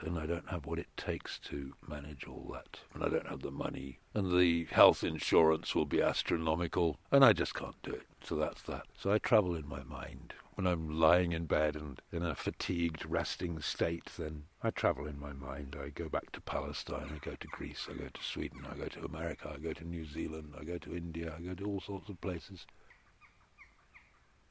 And 0.00 0.18
I 0.18 0.26
don't 0.26 0.48
have 0.48 0.66
what 0.66 0.78
it 0.78 0.88
takes 0.96 1.38
to 1.40 1.74
manage 1.86 2.24
all 2.26 2.50
that. 2.52 2.80
And 2.94 3.02
I 3.02 3.08
don't 3.08 3.26
have 3.26 3.42
the 3.42 3.50
money. 3.50 3.98
And 4.14 4.38
the 4.38 4.66
health 4.70 5.02
insurance 5.02 5.74
will 5.74 5.86
be 5.86 6.00
astronomical. 6.00 6.98
And 7.10 7.24
I 7.24 7.32
just 7.32 7.54
can't 7.54 7.80
do 7.82 7.92
it. 7.92 8.06
So 8.22 8.36
that's 8.36 8.62
that. 8.62 8.86
So 8.96 9.12
I 9.12 9.18
travel 9.18 9.54
in 9.54 9.68
my 9.68 9.82
mind 9.82 10.34
when 10.58 10.66
I'm 10.66 10.98
lying 10.98 11.30
in 11.30 11.44
bed 11.44 11.76
and 11.76 12.02
in 12.10 12.24
a 12.24 12.34
fatigued, 12.34 13.06
resting 13.08 13.60
state, 13.60 14.10
then 14.18 14.42
I 14.60 14.70
travel 14.70 15.06
in 15.06 15.16
my 15.16 15.32
mind. 15.32 15.76
I 15.80 15.90
go 15.90 16.08
back 16.08 16.32
to 16.32 16.40
Palestine, 16.40 17.12
I 17.14 17.24
go 17.24 17.36
to 17.38 17.46
Greece, 17.46 17.86
I 17.88 17.92
go 17.92 18.08
to 18.12 18.24
Sweden, 18.24 18.66
I 18.68 18.76
go 18.76 18.86
to 18.86 19.04
America, 19.04 19.52
I 19.54 19.60
go 19.60 19.72
to 19.72 19.86
New 19.86 20.04
Zealand, 20.04 20.54
I 20.60 20.64
go 20.64 20.76
to 20.76 20.96
India, 20.96 21.32
I 21.38 21.42
go 21.42 21.54
to 21.54 21.64
all 21.64 21.80
sorts 21.80 22.08
of 22.08 22.20
places. 22.20 22.66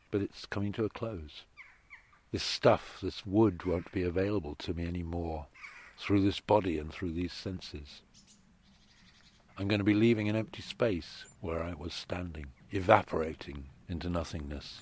But 0.09 0.21
it's 0.21 0.45
coming 0.45 0.71
to 0.71 0.85
a 0.85 0.89
close. 0.89 1.43
This 2.31 2.43
stuff, 2.43 2.99
this 3.01 3.25
wood, 3.25 3.65
won't 3.65 3.91
be 3.91 4.03
available 4.03 4.55
to 4.55 4.73
me 4.73 4.85
anymore 4.85 5.47
through 5.97 6.21
this 6.21 6.39
body 6.39 6.77
and 6.77 6.91
through 6.91 7.13
these 7.13 7.33
senses. 7.33 8.01
I'm 9.57 9.67
going 9.67 9.79
to 9.79 9.85
be 9.85 9.93
leaving 9.93 10.29
an 10.29 10.35
empty 10.35 10.61
space 10.61 11.25
where 11.41 11.63
I 11.63 11.73
was 11.73 11.93
standing, 11.93 12.47
evaporating 12.71 13.65
into 13.89 14.09
nothingness. 14.09 14.81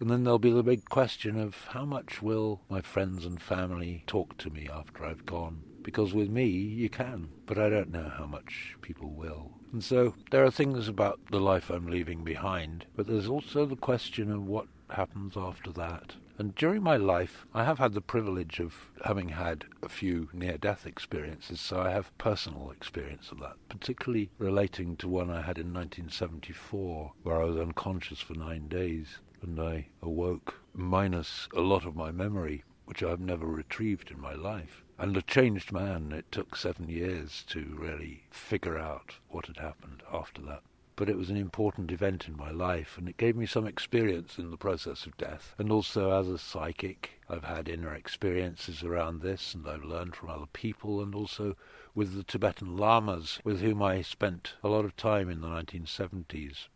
And 0.00 0.10
then 0.10 0.24
there'll 0.24 0.38
be 0.38 0.50
the 0.50 0.62
big 0.62 0.84
question 0.86 1.38
of 1.38 1.68
how 1.68 1.84
much 1.84 2.20
will 2.20 2.60
my 2.68 2.80
friends 2.80 3.24
and 3.24 3.40
family 3.40 4.02
talk 4.06 4.36
to 4.38 4.50
me 4.50 4.68
after 4.72 5.04
I've 5.04 5.24
gone? 5.24 5.62
because 5.86 6.12
with 6.12 6.28
me 6.28 6.46
you 6.46 6.90
can, 6.90 7.28
but 7.46 7.60
I 7.60 7.68
don't 7.68 7.92
know 7.92 8.10
how 8.18 8.26
much 8.26 8.74
people 8.82 9.10
will. 9.10 9.52
And 9.72 9.84
so 9.84 10.16
there 10.32 10.44
are 10.44 10.50
things 10.50 10.88
about 10.88 11.20
the 11.30 11.38
life 11.38 11.70
I'm 11.70 11.86
leaving 11.86 12.24
behind, 12.24 12.86
but 12.96 13.06
there's 13.06 13.28
also 13.28 13.64
the 13.64 13.76
question 13.76 14.32
of 14.32 14.48
what 14.48 14.66
happens 14.90 15.36
after 15.36 15.70
that. 15.74 16.14
And 16.38 16.54
during 16.54 16.82
my 16.82 16.98
life, 16.98 17.46
I 17.54 17.64
have 17.64 17.78
had 17.78 17.94
the 17.94 18.02
privilege 18.02 18.60
of 18.60 18.90
having 19.04 19.30
had 19.30 19.64
a 19.82 19.88
few 19.88 20.28
near 20.34 20.58
death 20.58 20.86
experiences, 20.86 21.60
so 21.60 21.80
I 21.80 21.90
have 21.92 22.16
personal 22.18 22.70
experience 22.70 23.32
of 23.32 23.40
that, 23.40 23.56
particularly 23.70 24.28
relating 24.36 24.96
to 24.96 25.08
one 25.08 25.30
I 25.30 25.40
had 25.40 25.56
in 25.56 25.72
1974, 25.72 27.12
where 27.22 27.40
I 27.40 27.44
was 27.44 27.56
unconscious 27.56 28.20
for 28.20 28.34
nine 28.34 28.68
days 28.68 29.20
and 29.40 29.58
I 29.58 29.86
awoke 30.02 30.60
minus 30.74 31.48
a 31.54 31.60
lot 31.60 31.86
of 31.86 31.96
my 31.96 32.10
memory, 32.10 32.64
which 32.84 33.02
I've 33.02 33.20
never 33.20 33.46
retrieved 33.46 34.10
in 34.10 34.20
my 34.20 34.34
life. 34.34 34.82
And 34.98 35.16
a 35.16 35.22
changed 35.22 35.72
man, 35.72 36.12
it 36.12 36.30
took 36.30 36.54
seven 36.54 36.90
years 36.90 37.44
to 37.48 37.74
really 37.78 38.24
figure 38.30 38.76
out 38.76 39.14
what 39.28 39.46
had 39.46 39.56
happened 39.56 40.02
after 40.12 40.42
that 40.42 40.62
but 40.96 41.10
it 41.10 41.16
was 41.16 41.28
an 41.28 41.36
important 41.36 41.92
event 41.92 42.26
in 42.26 42.36
my 42.36 42.50
life, 42.50 42.96
and 42.96 43.08
it 43.08 43.18
gave 43.18 43.36
me 43.36 43.44
some 43.44 43.66
experience 43.66 44.38
in 44.38 44.50
the 44.50 44.56
process 44.56 45.04
of 45.04 45.16
death. 45.18 45.54
And 45.58 45.70
also, 45.70 46.10
as 46.10 46.28
a 46.28 46.38
psychic, 46.38 47.20
I've 47.28 47.44
had 47.44 47.68
inner 47.68 47.94
experiences 47.94 48.82
around 48.82 49.20
this, 49.20 49.54
and 49.54 49.68
I've 49.68 49.84
learned 49.84 50.16
from 50.16 50.30
other 50.30 50.46
people, 50.52 51.02
and 51.02 51.14
also 51.14 51.54
with 51.94 52.14
the 52.14 52.24
Tibetan 52.24 52.76
lamas, 52.76 53.38
with 53.44 53.60
whom 53.60 53.82
I 53.82 54.00
spent 54.00 54.54
a 54.62 54.68
lot 54.68 54.84
of 54.86 54.96
time 54.96 55.28
in 55.28 55.42
the 55.42 55.48
1970s. 55.48 56.68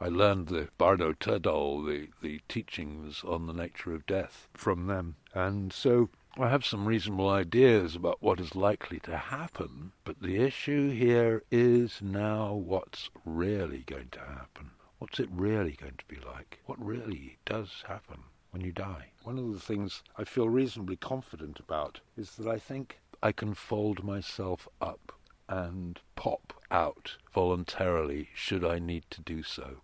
I 0.00 0.08
learned 0.08 0.48
the 0.48 0.68
Bardo 0.78 1.12
Thodol, 1.12 1.86
the, 1.86 2.08
the 2.22 2.40
teachings 2.48 3.22
on 3.22 3.46
the 3.46 3.52
nature 3.52 3.94
of 3.94 4.06
death, 4.06 4.48
from 4.54 4.86
them. 4.86 5.16
And 5.34 5.72
so 5.72 6.08
I 6.38 6.48
have 6.48 6.64
some 6.64 6.86
reasonable 6.86 7.28
ideas 7.28 7.96
about 7.96 8.22
what 8.22 8.38
is 8.38 8.54
likely 8.54 9.00
to 9.00 9.16
happen, 9.16 9.92
but 10.04 10.22
the 10.22 10.36
issue 10.36 10.90
here 10.90 11.42
is 11.50 12.00
now 12.00 12.54
what's 12.54 13.10
really 13.24 13.80
going 13.80 14.10
to 14.12 14.20
happen. 14.20 14.70
What's 14.98 15.18
it 15.18 15.28
really 15.32 15.72
going 15.72 15.96
to 15.98 16.04
be 16.06 16.20
like? 16.24 16.60
What 16.66 16.82
really 16.82 17.38
does 17.44 17.82
happen 17.88 18.22
when 18.52 18.62
you 18.62 18.70
die? 18.70 19.10
One 19.24 19.38
of 19.38 19.52
the 19.52 19.60
things 19.60 20.04
I 20.16 20.24
feel 20.24 20.48
reasonably 20.48 20.96
confident 20.96 21.58
about 21.58 22.00
is 22.16 22.36
that 22.36 22.46
I 22.46 22.58
think 22.58 23.00
I 23.22 23.32
can 23.32 23.54
fold 23.54 24.04
myself 24.04 24.68
up 24.80 25.12
and 25.48 25.98
pop 26.14 26.52
out 26.70 27.16
voluntarily 27.34 28.28
should 28.34 28.64
I 28.64 28.78
need 28.78 29.04
to 29.10 29.20
do 29.20 29.42
so. 29.42 29.78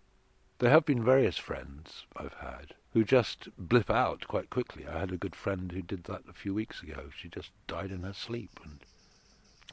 There 0.59 0.71
have 0.71 0.85
been 0.85 1.03
various 1.03 1.37
friends 1.37 2.05
I've 2.15 2.35
had 2.35 2.73
who 2.93 3.03
just 3.03 3.49
blip 3.57 3.89
out 3.89 4.27
quite 4.27 4.49
quickly. 4.49 4.85
I 4.87 4.99
had 4.99 5.11
a 5.11 5.17
good 5.17 5.35
friend 5.35 5.71
who 5.71 5.81
did 5.81 6.05
that 6.05 6.21
a 6.29 6.33
few 6.33 6.53
weeks 6.53 6.81
ago. 6.81 7.09
She 7.15 7.29
just 7.29 7.51
died 7.67 7.91
in 7.91 8.03
her 8.03 8.13
sleep. 8.13 8.59
And 8.63 8.79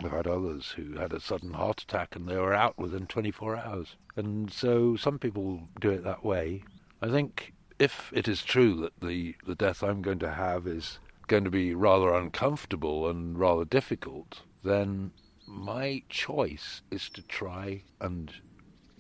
I've 0.03 0.13
had 0.13 0.27
others 0.27 0.73
who 0.77 0.95
had 0.95 1.13
a 1.13 1.21
sudden 1.21 1.53
heart 1.53 1.83
attack 1.83 2.17
and 2.17 2.29
they 2.29 2.37
were 2.37 2.55
out 2.55 2.79
within 2.79 3.07
24 3.07 3.57
hours. 3.57 3.97
And 4.17 4.53
so 4.53 4.97
some 4.97 5.19
people 5.19 5.69
do 5.81 5.91
it 5.91 6.05
that 6.05 6.25
way. 6.25 6.65
I 7.01 7.09
think 7.09 7.55
if 7.79 8.13
it 8.13 8.29
is 8.29 8.43
true 8.43 8.75
that 8.81 9.01
the, 9.01 9.37
the 9.47 9.55
death 9.55 9.83
I'm 9.83 10.03
going 10.03 10.19
to 10.21 10.33
have 10.33 10.67
is 10.67 10.99
going 11.27 11.45
to 11.45 11.51
be 11.51 11.75
rather 11.75 12.15
uncomfortable 12.15 13.09
and 13.09 13.39
rather 13.39 13.65
difficult, 13.65 14.43
then 14.63 15.13
my 15.47 16.03
choice 16.09 16.83
is 16.91 17.09
to 17.11 17.23
try 17.23 17.83
and 18.01 18.33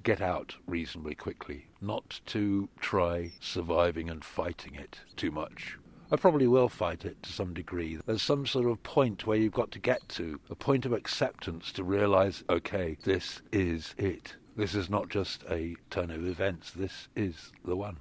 get 0.05 0.21
out 0.21 0.55
reasonably 0.67 1.15
quickly, 1.15 1.67
not 1.81 2.21
to 2.27 2.69
try 2.79 3.33
surviving 3.41 4.09
and 4.09 4.25
fighting 4.25 4.75
it 4.75 5.01
too 5.17 5.31
much. 5.31 5.77
I 6.13 6.17
probably 6.17 6.47
will 6.47 6.69
fight 6.69 7.05
it 7.05 7.23
to 7.23 7.33
some 7.33 7.55
degree. 7.55 7.99
There's 8.07 8.23
some 8.23 8.47
sort 8.47 8.67
of 8.67 8.83
point 8.83 9.27
where 9.27 9.39
you've 9.39 9.53
got 9.53 9.71
to 9.73 9.79
get 9.79 10.09
to, 10.11 10.39
a 10.51 10.55
point 10.55 10.85
of 10.85 10.93
acceptance 10.93 11.73
to 11.73 11.83
realize, 11.83 12.45
okay, 12.49 12.97
this 13.03 13.41
is 13.51 13.95
it. 13.97 14.37
This 14.57 14.75
is 14.75 14.89
not 14.89 15.09
just 15.09 15.43
a 15.51 15.75
turn 15.91 16.11
of 16.11 16.27
events, 16.27 16.71
this 16.71 17.09
is 17.17 17.51
the 17.65 17.75
one. 17.75 17.97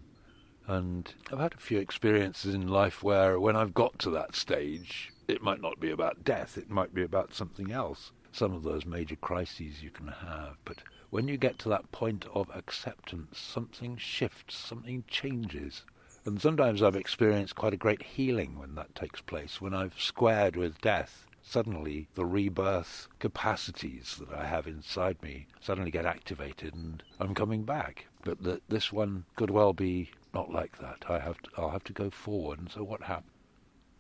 And 0.68 1.12
I've 1.32 1.40
had 1.40 1.54
a 1.54 1.58
few 1.58 1.80
experiences 1.80 2.54
in 2.54 2.68
life 2.68 3.02
where 3.02 3.40
when 3.40 3.56
I've 3.56 3.74
got 3.74 3.98
to 4.00 4.10
that 4.12 4.36
stage, 4.36 5.12
it 5.28 5.42
might 5.42 5.62
not 5.62 5.80
be 5.80 5.90
about 5.90 6.24
death, 6.24 6.58
it 6.58 6.70
might 6.70 6.94
be 6.94 7.04
about 7.04 7.34
something 7.34 7.72
else. 7.72 8.12
Some 8.32 8.54
of 8.54 8.64
those 8.64 8.86
major 8.86 9.16
crises 9.16 9.82
you 9.82 9.90
can 9.90 10.08
have, 10.08 10.58
but 10.66 10.78
when 11.14 11.28
you 11.28 11.38
get 11.38 11.60
to 11.60 11.70
that 11.70 11.92
point 11.92 12.26
of 12.34 12.50
acceptance, 12.56 13.38
something 13.38 13.96
shifts, 13.98 14.58
something 14.58 15.04
changes. 15.08 15.84
And 16.26 16.42
sometimes 16.42 16.82
I've 16.82 16.96
experienced 16.96 17.54
quite 17.54 17.76
a 17.76 17.78
great 17.78 18.02
healing 18.02 18.58
when 18.58 18.74
that 18.74 18.96
takes 18.96 19.22
place, 19.22 19.62
when 19.62 19.76
I've 19.76 20.02
squared 20.02 20.56
with 20.56 20.82
death. 20.82 21.28
Suddenly, 21.44 22.08
the 22.16 22.26
rebirth 22.26 23.10
capacities 23.20 24.20
that 24.20 24.36
I 24.36 24.48
have 24.48 24.66
inside 24.66 25.22
me 25.22 25.46
suddenly 25.62 25.92
get 25.92 26.08
activated, 26.08 26.74
and 26.74 27.04
I'm 27.20 27.36
coming 27.36 27.64
back. 27.64 28.08
But 28.24 28.42
that 28.42 28.64
this 28.68 28.92
one 28.92 29.26
could 29.36 29.52
well 29.52 29.74
be 29.74 30.10
not 30.34 30.52
like 30.52 30.80
that. 30.80 31.06
I 31.08 31.20
have 31.20 31.40
to, 31.44 31.50
I'll 31.58 31.70
have 31.70 31.84
to 31.84 31.94
go 31.94 32.10
forward. 32.10 32.58
And 32.58 32.72
so, 32.72 32.84
what 32.84 33.04
happens? 33.04 33.30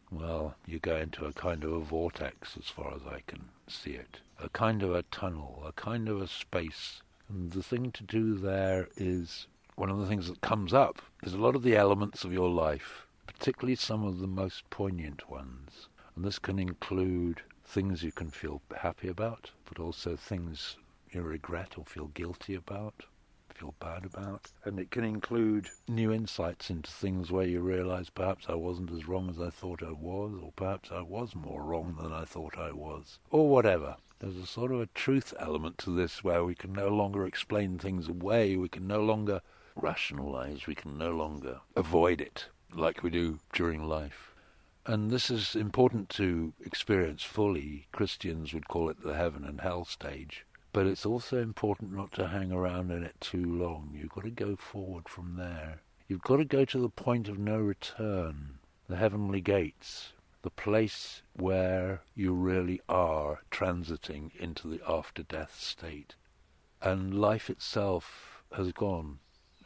Well, 0.09 0.55
you 0.65 0.79
go 0.79 0.97
into 0.97 1.25
a 1.25 1.33
kind 1.33 1.63
of 1.63 1.73
a 1.73 1.79
vortex, 1.79 2.57
as 2.57 2.69
far 2.69 2.91
as 2.95 3.01
I 3.07 3.21
can 3.27 3.49
see 3.67 3.91
it 3.91 4.21
a 4.43 4.49
kind 4.49 4.81
of 4.81 4.93
a 4.93 5.03
tunnel, 5.03 5.63
a 5.65 5.71
kind 5.73 6.09
of 6.09 6.21
a 6.21 6.27
space. 6.27 7.02
And 7.29 7.51
the 7.51 7.63
thing 7.63 7.91
to 7.91 8.03
do 8.03 8.35
there 8.35 8.89
is 8.97 9.47
one 9.75 9.89
of 9.89 9.97
the 9.97 10.07
things 10.07 10.27
that 10.27 10.41
comes 10.41 10.73
up 10.73 11.01
is 11.23 11.33
a 11.33 11.37
lot 11.37 11.55
of 11.55 11.63
the 11.63 11.75
elements 11.75 12.23
of 12.23 12.33
your 12.33 12.49
life, 12.49 13.07
particularly 13.25 13.75
some 13.75 14.03
of 14.03 14.19
the 14.19 14.27
most 14.27 14.69
poignant 14.69 15.29
ones. 15.29 15.87
And 16.15 16.23
this 16.23 16.37
can 16.37 16.59
include 16.59 17.41
things 17.65 18.03
you 18.03 18.11
can 18.11 18.29
feel 18.29 18.61
happy 18.77 19.07
about, 19.07 19.51
but 19.65 19.79
also 19.79 20.15
things 20.15 20.77
you 21.11 21.21
regret 21.21 21.77
or 21.77 21.85
feel 21.85 22.07
guilty 22.07 22.55
about, 22.55 23.05
feel 23.53 23.73
bad 23.79 24.05
about. 24.05 24.51
And 24.63 24.79
it 24.79 24.91
can 24.91 25.03
include 25.03 25.69
new 25.87 26.11
insights 26.11 26.69
into 26.69 26.91
things 26.91 27.31
where 27.31 27.47
you 27.47 27.61
realize 27.61 28.09
perhaps 28.09 28.45
I 28.49 28.55
wasn't 28.55 28.91
as 28.91 29.07
wrong 29.07 29.29
as 29.29 29.39
I 29.39 29.49
thought 29.49 29.81
I 29.81 29.91
was, 29.91 30.33
or 30.41 30.51
perhaps 30.55 30.91
I 30.91 31.01
was 31.01 31.35
more 31.35 31.63
wrong 31.63 31.95
than 31.99 32.11
I 32.11 32.25
thought 32.25 32.57
I 32.57 32.71
was, 32.71 33.19
or 33.31 33.49
whatever. 33.49 33.95
There's 34.19 34.37
a 34.37 34.47
sort 34.47 34.71
of 34.71 34.79
a 34.79 34.87
truth 34.87 35.33
element 35.39 35.77
to 35.79 35.89
this 35.89 36.23
where 36.23 36.43
we 36.43 36.55
can 36.55 36.71
no 36.71 36.87
longer 36.89 37.25
explain 37.25 37.77
things 37.77 38.07
away, 38.07 38.55
we 38.55 38.69
can 38.69 38.87
no 38.87 39.01
longer 39.01 39.41
rationalize, 39.75 40.67
we 40.67 40.75
can 40.75 40.97
no 40.97 41.11
longer 41.11 41.59
avoid 41.75 42.21
it 42.21 42.47
like 42.73 43.03
we 43.03 43.09
do 43.09 43.39
during 43.53 43.83
life. 43.83 44.33
And 44.85 45.11
this 45.11 45.29
is 45.29 45.55
important 45.55 46.09
to 46.09 46.53
experience 46.65 47.23
fully. 47.23 47.87
Christians 47.91 48.53
would 48.53 48.67
call 48.67 48.89
it 48.89 49.03
the 49.03 49.13
heaven 49.13 49.45
and 49.45 49.61
hell 49.61 49.85
stage. 49.85 50.45
But 50.73 50.87
it's 50.87 51.05
also 51.05 51.41
important 51.41 51.93
not 51.93 52.11
to 52.13 52.27
hang 52.27 52.51
around 52.51 52.91
in 52.91 53.03
it 53.03 53.15
too 53.21 53.45
long. 53.45 53.91
You've 53.93 54.09
got 54.09 54.23
to 54.23 54.31
go 54.31 54.55
forward 54.55 55.07
from 55.07 55.35
there. 55.37 55.81
You've 56.07 56.23
got 56.23 56.37
to 56.37 56.45
go 56.45 56.65
to 56.65 56.79
the 56.79 56.89
point 56.89 57.29
of 57.29 57.37
no 57.37 57.57
return, 57.57 58.59
the 58.89 58.97
heavenly 58.97 59.39
gates, 59.39 60.13
the 60.43 60.49
place 60.49 61.23
where 61.33 62.01
you 62.13 62.33
really 62.33 62.81
are 62.87 63.39
transiting 63.49 64.35
into 64.35 64.67
the 64.67 64.81
after 64.87 65.23
death 65.23 65.57
state. 65.59 66.15
And 66.81 67.19
life 67.19 67.49
itself 67.49 68.43
has 68.51 68.73
gone. 68.73 69.19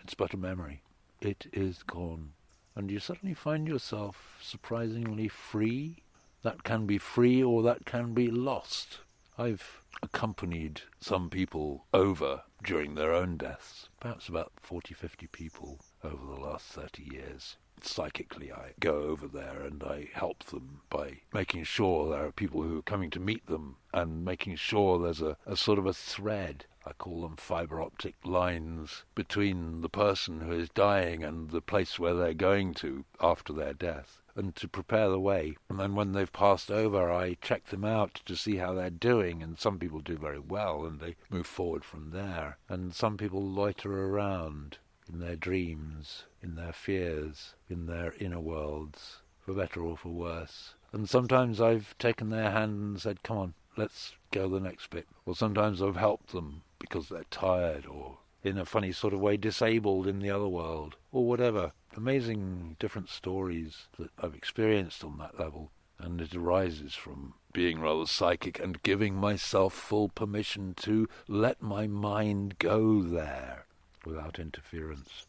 It's 0.03 0.13
but 0.13 0.33
a 0.33 0.37
memory. 0.37 0.83
It 1.19 1.47
is 1.51 1.81
gone. 1.81 2.33
And 2.75 2.91
you 2.91 2.99
suddenly 2.99 3.33
find 3.33 3.67
yourself 3.67 4.37
surprisingly 4.39 5.27
free. 5.27 6.03
That 6.43 6.63
can 6.63 6.85
be 6.85 6.99
free 6.99 7.43
or 7.43 7.63
that 7.63 7.85
can 7.85 8.13
be 8.13 8.29
lost. 8.29 8.99
I've 9.35 9.81
accompanied 10.03 10.81
some 10.99 11.31
people 11.31 11.85
over 11.91 12.43
during 12.63 12.93
their 12.93 13.13
own 13.13 13.37
deaths, 13.37 13.89
perhaps 13.99 14.29
about 14.29 14.51
40, 14.61 14.93
50 14.93 15.25
people 15.27 15.79
over 16.03 16.23
the 16.23 16.39
last 16.39 16.67
30 16.67 17.03
years 17.11 17.57
psychically 17.83 18.51
I 18.51 18.73
go 18.79 19.03
over 19.03 19.27
there 19.27 19.61
and 19.61 19.83
I 19.83 20.09
help 20.13 20.43
them 20.45 20.81
by 20.89 21.21
making 21.33 21.63
sure 21.63 22.09
there 22.09 22.25
are 22.25 22.31
people 22.31 22.63
who 22.63 22.79
are 22.79 22.83
coming 22.83 23.09
to 23.11 23.19
meet 23.19 23.45
them 23.47 23.77
and 23.93 24.25
making 24.25 24.55
sure 24.55 24.99
there's 24.99 25.21
a, 25.21 25.37
a 25.45 25.55
sort 25.55 25.79
of 25.79 25.85
a 25.85 25.93
thread. 25.93 26.65
I 26.85 26.93
call 26.93 27.21
them 27.21 27.35
fiber 27.35 27.81
optic 27.81 28.15
lines 28.23 29.03
between 29.13 29.81
the 29.81 29.89
person 29.89 30.41
who 30.41 30.53
is 30.53 30.69
dying 30.69 31.23
and 31.23 31.49
the 31.49 31.61
place 31.61 31.99
where 31.99 32.13
they're 32.13 32.33
going 32.33 32.73
to 32.75 33.05
after 33.19 33.51
their 33.51 33.73
death 33.73 34.21
and 34.37 34.55
to 34.55 34.67
prepare 34.67 35.09
the 35.09 35.19
way. 35.19 35.57
And 35.67 35.79
then 35.79 35.95
when 35.95 36.13
they've 36.13 36.31
passed 36.31 36.71
over, 36.71 37.11
I 37.11 37.37
check 37.41 37.65
them 37.65 37.83
out 37.83 38.21
to 38.25 38.35
see 38.35 38.57
how 38.57 38.73
they're 38.73 38.89
doing. 38.89 39.41
And 39.41 39.59
some 39.59 39.79
people 39.79 39.99
do 39.99 40.15
very 40.15 40.39
well 40.39 40.85
and 40.85 40.99
they 40.99 41.15
move 41.29 41.47
forward 41.47 41.83
from 41.83 42.11
there. 42.11 42.57
And 42.69 42.93
some 42.93 43.17
people 43.17 43.43
loiter 43.43 43.91
around 43.91 44.77
in 45.11 45.19
their 45.19 45.35
dreams, 45.35 46.25
in 46.41 46.55
their 46.55 46.73
fears, 46.73 47.55
in 47.69 47.85
their 47.85 48.13
inner 48.19 48.39
worlds, 48.39 49.17
for 49.39 49.53
better 49.53 49.81
or 49.81 49.97
for 49.97 50.09
worse. 50.09 50.73
And 50.91 51.09
sometimes 51.09 51.61
I've 51.61 51.97
taken 51.97 52.29
their 52.29 52.51
hand 52.51 52.71
and 52.71 53.01
said, 53.01 53.23
come 53.23 53.37
on, 53.37 53.53
let's 53.77 54.13
go 54.31 54.49
the 54.49 54.59
next 54.59 54.89
bit. 54.89 55.07
Or 55.25 55.35
sometimes 55.35 55.81
I've 55.81 55.95
helped 55.95 56.31
them 56.31 56.63
because 56.79 57.09
they're 57.09 57.25
tired 57.29 57.85
or 57.85 58.17
in 58.43 58.57
a 58.57 58.65
funny 58.65 58.91
sort 58.91 59.13
of 59.13 59.19
way 59.19 59.37
disabled 59.37 60.07
in 60.07 60.19
the 60.19 60.31
other 60.31 60.47
world 60.47 60.95
or 61.11 61.25
whatever. 61.25 61.71
Amazing 61.95 62.75
different 62.79 63.09
stories 63.09 63.87
that 63.97 64.11
I've 64.21 64.35
experienced 64.35 65.03
on 65.03 65.17
that 65.17 65.39
level. 65.39 65.71
And 65.99 66.21
it 66.21 66.35
arises 66.35 66.93
from 66.93 67.33
being 67.53 67.79
rather 67.79 68.05
psychic 68.05 68.59
and 68.59 68.83
giving 68.83 69.15
myself 69.15 69.73
full 69.73 70.09
permission 70.09 70.75
to 70.81 71.09
let 71.27 71.61
my 71.61 71.87
mind 71.87 72.59
go 72.59 73.01
there 73.01 73.66
without 74.07 74.39
interference. 74.39 75.27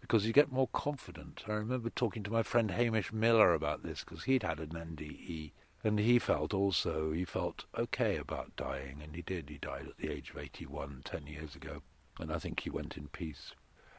Because 0.00 0.26
you 0.26 0.32
get 0.32 0.50
more 0.50 0.68
confident. 0.72 1.44
I 1.46 1.52
remember 1.52 1.90
talking 1.90 2.22
to 2.24 2.32
my 2.32 2.42
friend 2.42 2.70
Hamish 2.70 3.12
Miller 3.12 3.54
about 3.54 3.82
this 3.82 4.04
because 4.04 4.24
he'd 4.24 4.42
had 4.42 4.58
an 4.58 4.70
NDE 4.70 5.52
and 5.84 6.00
he 6.00 6.18
felt 6.18 6.52
also, 6.52 7.12
he 7.12 7.24
felt 7.24 7.64
okay 7.78 8.16
about 8.16 8.56
dying, 8.56 9.00
and 9.04 9.14
he 9.14 9.22
did. 9.22 9.48
He 9.48 9.58
died 9.58 9.86
at 9.86 9.98
the 9.98 10.10
age 10.10 10.30
of 10.30 10.38
81, 10.38 11.02
10 11.04 11.26
years 11.28 11.54
ago, 11.54 11.82
and 12.18 12.32
I 12.32 12.38
think 12.38 12.60
he 12.60 12.70
went 12.70 12.96
in 12.96 13.06
peace 13.06 13.52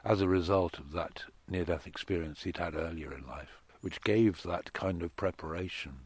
as 0.03 0.19
a 0.19 0.27
result 0.27 0.79
of 0.79 0.91
that 0.91 1.23
near-death 1.47 1.87
experience 1.87 2.43
he'd 2.43 2.57
had 2.57 2.75
earlier 2.75 3.13
in 3.13 3.25
life, 3.25 3.61
which 3.79 4.01
gave 4.01 4.43
that 4.43 4.73
kind 4.73 5.01
of 5.01 5.15
preparation. 5.15 5.99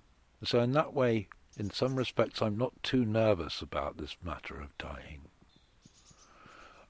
So 0.43 0.59
in 0.59 0.73
that 0.73 0.93
way, 0.93 1.29
in 1.57 1.71
some 1.71 1.95
respects, 1.95 2.43
I'm 2.43 2.57
not 2.57 2.73
too 2.83 3.03
nervous 3.03 3.61
about 3.61 3.97
this 3.97 4.15
matter 4.23 4.61
of 4.61 4.77
dying. 4.77 5.30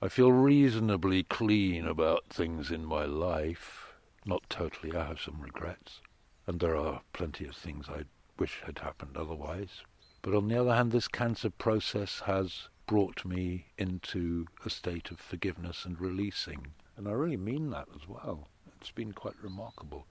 I 0.04 0.10
feel 0.10 0.32
reasonably 0.32 1.22
clean 1.22 1.86
about 1.86 2.26
things 2.28 2.72
in 2.72 2.84
my 2.84 3.06
life. 3.06 3.94
Not 4.26 4.42
totally, 4.50 4.96
I 4.96 5.06
have 5.06 5.22
some 5.22 5.40
regrets. 5.40 6.02
And 6.48 6.60
there 6.60 6.76
are 6.76 7.04
plenty 7.14 7.46
of 7.46 7.56
things 7.56 7.86
I 7.88 8.06
wish 8.40 8.64
had 8.66 8.80
happened 8.80 9.16
otherwise. 9.16 9.84
But 10.24 10.34
on 10.34 10.48
the 10.48 10.60
other 10.60 10.74
hand, 10.74 10.92
this 10.92 11.08
cancer 11.08 11.52
process 11.52 12.22
has 12.22 12.68
brought 12.88 13.24
me 13.24 13.68
into 13.78 14.48
a 14.66 14.72
state 14.72 15.12
of 15.12 15.20
forgiveness 15.20 15.86
and 15.86 16.02
releasing. 16.02 16.74
And 16.98 17.08
I 17.08 17.12
really 17.12 17.38
mean 17.38 17.70
that 17.70 17.88
as 17.94 18.08
well. 18.08 18.48
It's 18.80 18.90
been 18.90 19.12
quite 19.12 19.40
remarkable. 19.40 20.08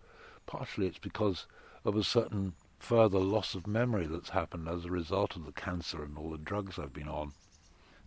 Partially 0.47 0.87
it's 0.87 0.99
because 0.99 1.49
of 1.85 1.97
a 1.97 2.04
certain 2.04 2.52
further 2.78 3.18
loss 3.18 3.56
of 3.56 3.66
memory 3.66 4.06
that's 4.06 4.30
happened 4.30 4.68
as 4.68 4.85
a 4.85 4.90
result 4.90 5.35
of 5.35 5.47
the 5.47 5.52
cancer 5.52 6.04
and 6.04 6.16
all 6.16 6.30
the 6.30 6.38
drugs 6.38 6.78
I've 6.78 6.92
been 6.92 7.09
on, 7.09 7.32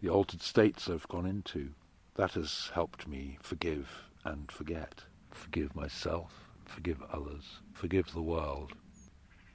the 0.03 0.09
altered 0.09 0.41
states 0.41 0.89
I've 0.89 1.07
gone 1.07 1.25
into. 1.25 1.69
That 2.15 2.33
has 2.33 2.71
helped 2.73 3.07
me 3.07 3.37
forgive 3.41 4.09
and 4.25 4.51
forget. 4.51 5.03
Forgive 5.31 5.73
myself, 5.75 6.49
forgive 6.65 7.01
others, 7.11 7.61
forgive 7.71 8.11
the 8.11 8.21
world, 8.21 8.73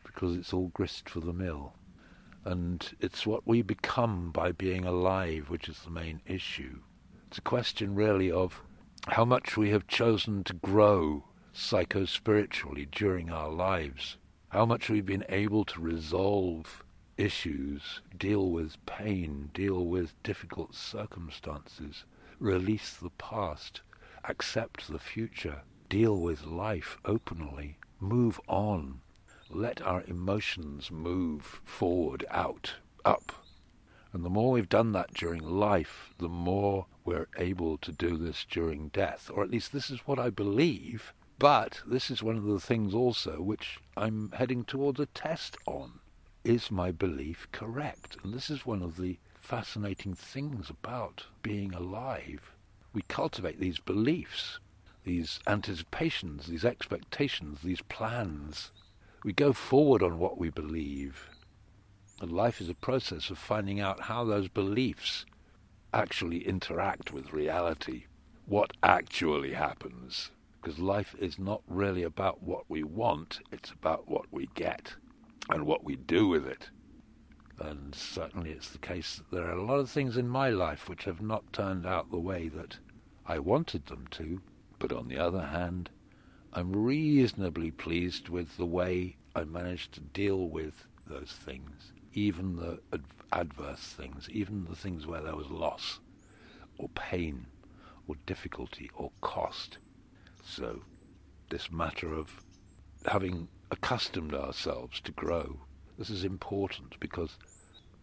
because 0.05 0.35
it's 0.35 0.55
all 0.55 0.69
grist 0.69 1.11
for 1.11 1.21
the 1.21 1.35
mill. 1.35 1.75
And 2.47 2.97
it's 2.99 3.27
what 3.27 3.47
we 3.47 3.61
become 3.61 4.31
by 4.33 4.53
being 4.53 4.87
alive 4.87 5.51
which 5.51 5.69
is 5.69 5.81
the 5.81 5.91
main 5.91 6.23
issue. 6.27 6.79
It's 7.27 7.39
a 7.39 7.43
question 7.43 7.95
really 7.95 8.33
of 8.33 8.63
how 9.07 9.27
much 9.27 9.59
we 9.59 9.69
have 9.71 9.87
chosen 9.87 10.45
to 10.45 10.55
grow 10.55 11.25
psycho-spiritually 11.53 12.89
during 12.91 13.31
our 13.31 13.51
lives 13.51 14.17
how 14.49 14.65
much 14.65 14.89
we've 14.89 15.05
been 15.05 15.25
able 15.29 15.65
to 15.65 15.81
resolve 15.81 16.83
issues, 17.19 18.01
deal 18.17 18.51
with 18.51 18.85
pain, 18.87 19.51
deal 19.53 19.85
with 19.85 20.21
difficult 20.23 20.75
circumstances, 20.75 22.05
release 22.39 22.95
the 22.95 23.11
past, 23.11 23.83
accept 24.25 24.89
the 24.89 24.99
future, 24.99 25.63
deal 25.89 26.17
with 26.17 26.47
life 26.47 26.97
openly, 27.05 27.77
move 28.01 28.41
on, 28.47 29.01
let 29.51 29.83
our 29.83 30.03
emotions 30.07 30.91
move 30.91 31.61
forward, 31.65 32.25
out, 32.31 32.75
up. 33.05 33.33
And 34.13 34.25
the 34.25 34.31
more 34.31 34.53
we've 34.53 34.69
done 34.69 34.93
that 34.93 35.13
during 35.13 35.43
life, 35.43 36.15
the 36.19 36.29
more 36.29 36.87
we're 37.05 37.29
able 37.37 37.79
to 37.79 37.93
do 37.93 38.17
this 38.17 38.47
during 38.49 38.89
death. 38.89 39.31
Or 39.33 39.43
at 39.43 39.51
least 39.51 39.73
this 39.73 39.91
is 39.91 40.01
what 40.07 40.19
I 40.19 40.31
believe. 40.31 41.13
But 41.39 41.83
this 41.87 42.11
is 42.11 42.23
one 42.23 42.37
of 42.37 42.45
the 42.45 42.61
things 42.61 42.95
also 42.95 43.41
which 43.41 43.79
I'm 43.97 44.33
heading 44.33 44.65
towards 44.65 44.99
a 44.99 45.07
test 45.07 45.57
on. 45.67 46.01
Is 46.45 46.71
my 46.71 46.93
belief 46.93 47.49
correct? 47.53 48.17
And 48.23 48.33
this 48.33 48.49
is 48.49 48.65
one 48.65 48.83
of 48.83 48.97
the 48.97 49.19
fascinating 49.35 50.15
things 50.15 50.71
about 50.71 51.27
being 51.43 51.75
alive. 51.75 52.53
We 52.93 53.03
cultivate 53.03 53.61
these 53.61 53.79
beliefs, 53.79 54.59
these 55.05 55.41
anticipations, 55.47 56.47
these 56.47 56.65
expectations, 56.65 57.61
these 57.63 57.83
plans. 57.83 58.71
We 59.25 59.33
go 59.33 59.53
forward 59.53 60.03
on 60.03 60.19
what 60.19 60.39
we 60.39 60.51
believe. 60.51 61.29
And 62.21 62.33
life 62.33 62.61
is 62.61 62.69
a 62.69 62.75
process 62.75 63.31
of 63.31 63.39
finding 63.39 63.81
out 63.81 64.01
how 64.03 64.25
those 64.25 64.49
beliefs 64.49 65.27
actually 65.93 66.47
interact 66.47 67.13
with 67.13 67.33
reality, 67.33 68.05
what 68.47 68.73
actually 68.83 69.53
happens 69.53 70.31
because 70.61 70.79
life 70.79 71.15
is 71.19 71.39
not 71.39 71.63
really 71.67 72.03
about 72.03 72.43
what 72.43 72.65
we 72.69 72.83
want, 72.83 73.41
it's 73.53 73.71
about 73.71 74.09
what 74.09 74.27
we 74.33 74.49
get 74.55 74.95
and 75.49 75.67
what 75.67 75.85
we 75.85 75.97
do 75.97 76.29
with 76.29 76.47
it. 76.47 76.69
And 77.59 77.95
certainly 77.95 78.51
it's 78.51 78.71
the 78.71 78.79
case 78.79 79.17
that 79.17 79.35
there 79.35 79.47
are 79.47 79.59
a 79.59 79.65
lot 79.65 79.81
of 79.81 79.91
things 79.91 80.17
in 80.17 80.29
my 80.29 80.49
life 80.51 80.89
which 80.89 81.05
have 81.05 81.21
not 81.21 81.53
turned 81.53 81.87
out 81.87 82.11
the 82.11 82.19
way 82.19 82.49
that 82.49 82.79
I 83.27 83.39
wanted 83.41 83.87
them 83.87 84.07
to, 84.13 84.41
but 84.79 84.93
on 84.93 85.09
the 85.09 85.19
other 85.19 85.47
hand, 85.47 85.91
I'm 86.53 86.73
reasonably 86.73 87.71
pleased 87.71 88.29
with 88.29 88.57
the 88.57 88.67
way 88.67 89.17
I 89.35 89.45
managed 89.45 89.93
to 89.95 90.01
deal 90.01 90.49
with 90.49 90.87
those 91.07 91.33
things, 91.33 91.93
even 92.15 92.57
the 92.57 92.81
ad- 92.93 93.05
adverse 93.33 93.81
things, 93.81 94.29
even 94.31 94.65
the 94.65 94.77
things 94.77 95.07
where 95.07 95.23
there 95.23 95.37
was 95.37 95.51
loss, 95.51 96.01
or 96.79 96.89
pain, 96.91 97.47
or 98.07 98.15
difficulty, 98.25 98.91
or 98.95 99.11
cost. 99.21 99.79
So, 100.45 100.83
this 101.51 101.71
matter 101.71 102.13
of 102.15 102.43
having 103.05 103.49
accustomed 103.71 104.35
ourselves 104.35 105.01
to 105.01 105.13
grow, 105.13 105.61
this 105.99 106.11
is 106.11 106.25
important 106.25 106.99
because 107.01 107.39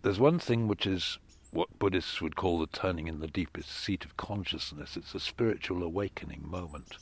there's 0.01 0.19
one 0.19 0.39
thing 0.39 0.67
which 0.67 0.85
is 0.85 1.17
what 1.51 1.79
Buddhists 1.79 2.21
would 2.21 2.35
call 2.35 2.59
the 2.59 2.67
turning 2.67 3.07
in 3.07 3.19
the 3.19 3.27
deepest 3.27 3.71
seat 3.71 4.03
of 4.03 4.17
consciousness. 4.17 4.97
It's 4.97 5.15
a 5.15 5.19
spiritual 5.19 5.81
awakening 5.81 6.43
moment 6.45 6.97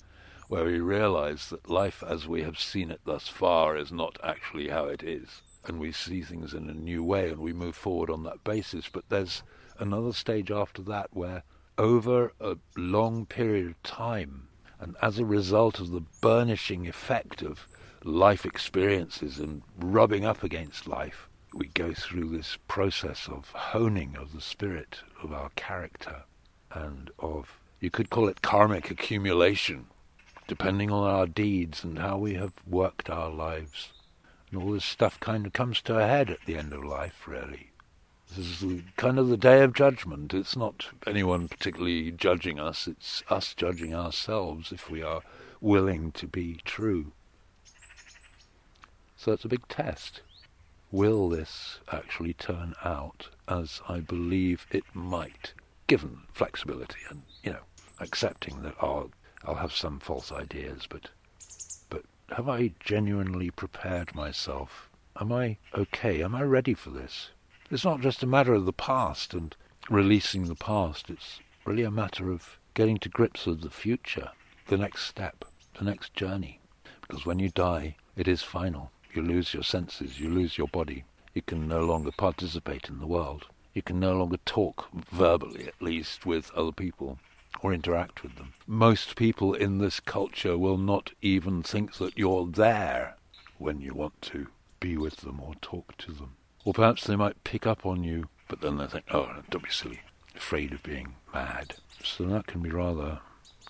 where 0.48 0.66
we 0.66 0.80
realize 0.80 1.50
that 1.50 1.70
life 1.70 2.04
as 2.08 2.28
we 2.28 2.44
have 2.44 2.60
seen 2.60 2.92
it 2.92 3.02
thus 3.06 3.28
far 3.28 3.76
is 3.76 3.92
not 3.92 4.20
actually 4.24 4.70
how 4.70 4.86
it 4.86 5.02
is. 5.02 5.42
And 5.66 5.80
we 5.80 5.92
see 5.92 6.22
things 6.22 6.54
in 6.54 6.70
a 6.70 6.74
new 6.74 7.04
way 7.04 7.30
and 7.30 7.40
we 7.40 7.54
move 7.54 7.76
forward 7.76 8.12
on 8.12 8.24
that 8.24 8.44
basis. 8.44 8.88
But 8.88 9.10
there's 9.10 9.42
another 9.80 10.14
stage 10.14 10.52
after 10.52 10.84
that 10.84 11.08
where, 11.12 11.44
over 11.78 12.34
a 12.40 12.58
long 12.78 13.26
period 13.26 13.66
of 13.66 13.82
time, 13.82 14.50
and 14.80 14.96
as 15.02 15.18
a 15.18 15.26
result 15.26 15.80
of 15.80 15.90
the 15.92 16.04
burnishing 16.22 16.88
effect 16.88 17.42
of 17.42 17.68
life 18.04 18.46
experiences 18.46 19.40
and 19.40 19.62
rubbing 19.78 20.26
up 20.26 20.44
against 20.44 20.88
life, 20.88 21.28
we 21.54 21.68
go 21.68 21.94
through 21.94 22.30
this 22.30 22.58
process 22.68 23.28
of 23.28 23.50
honing 23.52 24.16
of 24.20 24.34
the 24.34 24.42
spirit 24.42 25.00
of 25.22 25.32
our 25.32 25.50
character 25.56 26.24
and 26.72 27.12
of, 27.20 27.60
you 27.80 27.90
could 27.90 28.10
call 28.10 28.28
it 28.28 28.42
karmic 28.42 28.90
accumulation, 28.90 29.86
depending 30.48 30.92
on 30.92 31.08
our 31.08 31.28
deeds 31.28 31.84
and 31.84 32.00
how 32.00 32.18
we 32.18 32.34
have 32.34 32.54
worked 32.68 33.10
our 33.10 33.30
lives. 33.30 33.94
And 34.52 34.62
all 34.62 34.72
this 34.72 34.86
stuff 34.86 35.20
kind 35.20 35.46
of 35.46 35.54
comes 35.54 35.82
to 35.84 35.98
a 35.98 36.08
head 36.08 36.30
at 36.30 36.46
the 36.46 36.58
end 36.58 36.74
of 36.74 36.84
life, 36.84 37.28
really. 37.28 37.70
This 38.36 38.64
is 38.64 38.82
kind 38.98 39.20
of 39.20 39.28
the 39.28 39.38
day 39.38 39.62
of 39.62 39.74
judgment. 39.74 40.34
It's 40.34 40.56
not 40.56 40.88
anyone 41.06 41.48
particularly 41.48 42.12
judging 42.12 42.60
us, 42.60 42.88
it's 42.88 43.24
us 43.30 43.54
judging 43.54 43.94
ourselves 43.94 44.72
if 44.72 44.90
we 44.90 45.04
are 45.04 45.22
willing 45.62 46.12
to 46.14 46.28
be 46.28 46.60
true. 46.66 47.12
So 49.24 49.32
it's 49.32 49.46
a 49.46 49.48
big 49.48 49.66
test. 49.70 50.20
Will 50.92 51.30
this 51.30 51.80
actually 51.90 52.34
turn 52.34 52.76
out 52.84 53.30
as 53.48 53.80
I 53.88 54.02
believe 54.02 54.68
it 54.70 54.84
might, 54.94 55.54
given 55.88 56.24
flexibility 56.34 57.00
and, 57.10 57.22
you 57.42 57.54
know, 57.54 57.64
accepting 58.02 58.64
that 58.64 58.76
I'll, 58.82 59.12
I'll 59.46 59.56
have 59.56 59.72
some 59.72 60.02
false 60.02 60.30
ideas, 60.34 60.88
but, 60.90 61.08
but 61.90 62.04
have 62.36 62.50
I 62.50 62.74
genuinely 62.82 63.50
prepared 63.50 64.14
myself? 64.14 64.90
Am 65.22 65.32
I 65.32 65.56
okay? 65.74 66.22
Am 66.22 66.36
I 66.36 66.42
ready 66.42 66.74
for 66.74 66.90
this? 66.90 67.30
It's 67.72 67.86
not 67.86 68.02
just 68.02 68.24
a 68.24 68.28
matter 68.28 68.54
of 68.54 68.66
the 68.66 68.74
past 68.74 69.34
and 69.34 69.56
releasing 69.90 70.50
the 70.50 70.56
past. 70.56 71.10
It's 71.10 71.40
really 71.64 71.84
a 71.84 71.92
matter 71.92 72.30
of 72.30 72.58
getting 72.74 72.98
to 72.98 73.08
grips 73.08 73.46
with 73.46 73.62
the 73.62 73.70
future, 73.70 74.32
the 74.68 74.76
next 74.76 75.04
step, 75.06 75.46
the 75.80 75.86
next 75.86 76.14
journey. 76.14 76.60
Because 77.00 77.26
when 77.26 77.40
you 77.40 77.48
die, 77.48 77.96
it 78.18 78.28
is 78.28 78.44
final. 78.44 78.92
You 79.14 79.22
lose 79.22 79.54
your 79.54 79.64
senses, 79.64 80.20
you 80.20 80.30
lose 80.30 80.58
your 80.58 80.68
body. 80.68 81.06
You 81.34 81.42
can 81.42 81.68
no 81.68 81.82
longer 81.82 82.12
participate 82.12 82.90
in 82.90 83.00
the 83.00 83.08
world. 83.08 83.46
You 83.74 83.82
can 83.82 84.00
no 84.00 84.16
longer 84.18 84.38
talk, 84.46 84.88
verbally 85.12 85.68
at 85.68 85.82
least, 85.82 86.26
with 86.26 86.52
other 86.56 86.72
people 86.72 87.20
or 87.62 87.74
interact 87.74 88.24
with 88.24 88.36
them. 88.36 88.54
Most 88.68 89.16
people 89.16 89.54
in 89.54 89.78
this 89.78 90.00
culture 90.00 90.58
will 90.58 90.78
not 90.78 91.12
even 91.22 91.64
think 91.64 91.96
that 91.98 92.18
you're 92.18 92.48
there 92.48 93.16
when 93.58 93.82
you 93.82 93.94
want 93.94 94.22
to 94.24 94.48
be 94.80 94.98
with 94.98 95.18
them 95.18 95.40
or 95.40 95.54
talk 95.62 95.96
to 95.98 96.12
them. 96.12 96.36
Or 96.66 96.74
perhaps 96.74 97.06
they 97.06 97.16
might 97.16 97.44
pick 97.44 97.66
up 97.68 97.86
on 97.86 98.04
you, 98.04 98.26
but 98.48 98.62
then 98.62 98.78
they 98.78 98.88
think, 98.88 99.06
oh, 99.12 99.42
don't 99.50 99.64
be 99.64 99.70
silly, 99.70 100.02
afraid 100.36 100.74
of 100.74 100.84
being 100.84 101.16
mad. 101.34 101.76
So 102.04 102.26
that 102.26 102.48
can 102.48 102.62
be 102.62 102.70
rather 102.70 103.20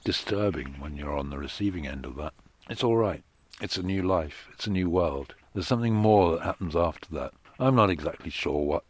disturbing 0.03 0.75
when 0.79 0.97
you're 0.97 1.17
on 1.17 1.29
the 1.29 1.37
receiving 1.37 1.87
end 1.87 2.05
of 2.05 2.15
that. 2.15 2.33
It's 2.69 2.83
all 2.83 2.97
right. 2.97 3.23
It's 3.63 3.77
a 3.77 3.81
new 3.81 4.03
life. 4.03 4.49
It's 4.51 4.67
a 4.67 4.71
new 4.71 4.89
world. 4.89 5.35
There's 5.53 5.67
something 5.67 5.93
more 5.93 6.33
that 6.33 6.43
happens 6.43 6.75
after 6.75 7.07
that. 7.15 7.31
I'm 7.57 7.75
not 7.75 7.89
exactly 7.89 8.29
sure 8.29 8.61
what. 8.61 8.83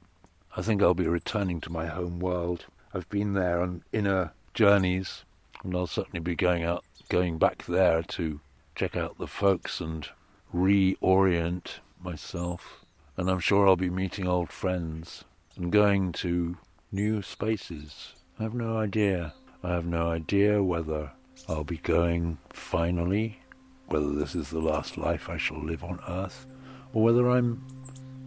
I 0.57 0.63
think 0.63 0.81
I'll 0.81 0.95
be 0.95 1.07
returning 1.07 1.61
to 1.61 1.71
my 1.71 1.85
home 1.85 2.19
world. 2.19 2.65
I've 2.91 3.07
been 3.07 3.33
there 3.33 3.61
on 3.61 3.83
inner 3.93 4.31
journeys, 4.55 5.25
and 5.63 5.75
I'll 5.75 5.85
certainly 5.85 6.21
be 6.21 6.35
going 6.35 6.63
out, 6.63 6.83
going 7.07 7.37
back 7.37 7.65
there 7.67 8.01
to 8.01 8.39
check 8.73 8.97
out 8.97 9.19
the 9.19 9.27
folks 9.27 9.79
and 9.79 10.07
reorient 10.51 11.73
myself. 12.03 12.83
And 13.15 13.29
I'm 13.29 13.41
sure 13.41 13.67
I'll 13.67 13.75
be 13.75 13.91
meeting 13.91 14.27
old 14.27 14.49
friends 14.49 15.23
and 15.55 15.71
going 15.71 16.13
to 16.13 16.57
new 16.91 17.21
spaces. 17.21 18.13
I 18.39 18.43
have 18.43 18.55
no 18.55 18.79
idea. 18.79 19.35
I 19.61 19.69
have 19.69 19.85
no 19.85 20.09
idea 20.09 20.63
whether 20.63 21.11
I'll 21.47 21.63
be 21.63 21.77
going 21.77 22.39
finally, 22.51 23.39
whether 23.87 24.11
this 24.11 24.35
is 24.35 24.49
the 24.49 24.59
last 24.59 24.97
life 24.97 25.29
I 25.29 25.37
shall 25.37 25.63
live 25.63 25.83
on 25.83 25.99
Earth, 26.07 26.45
or 26.93 27.03
whether 27.03 27.29
I'm 27.29 27.65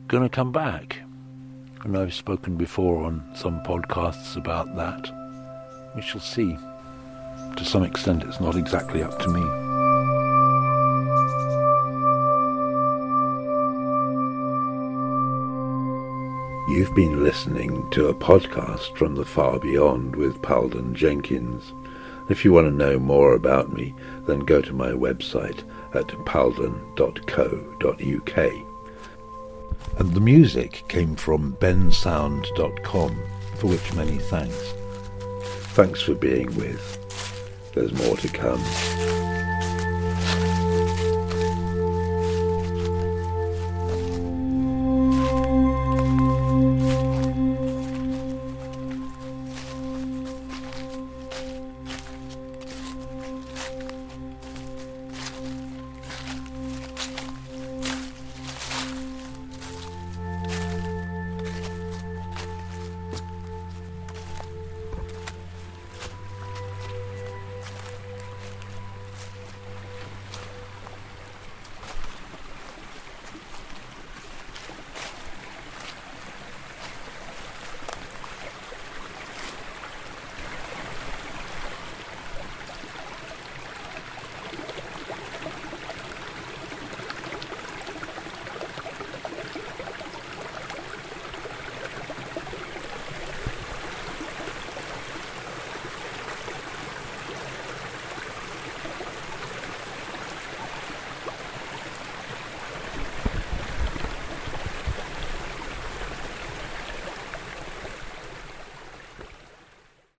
going 0.08 0.22
to 0.22 0.28
come 0.28 0.52
back. 0.52 1.00
And 1.82 1.96
I've 1.96 2.14
spoken 2.14 2.56
before 2.56 3.04
on 3.04 3.22
some 3.34 3.60
podcasts 3.60 4.36
about 4.36 4.74
that. 4.76 5.10
We 5.94 6.02
shall 6.02 6.20
see. 6.20 6.56
To 7.56 7.64
some 7.64 7.84
extent, 7.84 8.24
it's 8.24 8.40
not 8.40 8.56
exactly 8.56 9.02
up 9.02 9.18
to 9.18 9.28
me. 9.28 9.40
You've 16.68 16.94
been 16.94 17.22
listening 17.22 17.88
to 17.92 18.08
a 18.08 18.14
podcast 18.14 18.96
from 18.96 19.14
the 19.14 19.24
far 19.24 19.60
beyond 19.60 20.16
with 20.16 20.42
Palden 20.42 20.94
Jenkins. 20.94 21.72
If 22.28 22.44
you 22.44 22.52
want 22.52 22.66
to 22.66 22.72
know 22.72 22.98
more 22.98 23.34
about 23.34 23.72
me, 23.72 23.94
then 24.26 24.40
go 24.40 24.60
to 24.60 24.72
my 24.72 24.90
website 24.90 25.62
at 25.94 26.08
palden.co.uk. 26.24 27.16
And 29.98 30.12
the 30.12 30.20
music 30.20 30.84
came 30.88 31.16
from 31.16 31.56
bensound.com, 31.60 33.22
for 33.56 33.66
which 33.68 33.94
many 33.94 34.18
thanks. 34.18 34.74
Thanks 35.74 36.02
for 36.02 36.14
being 36.14 36.54
with. 36.56 37.72
There's 37.74 37.92
more 37.92 38.16
to 38.16 38.28
come. 38.28 39.25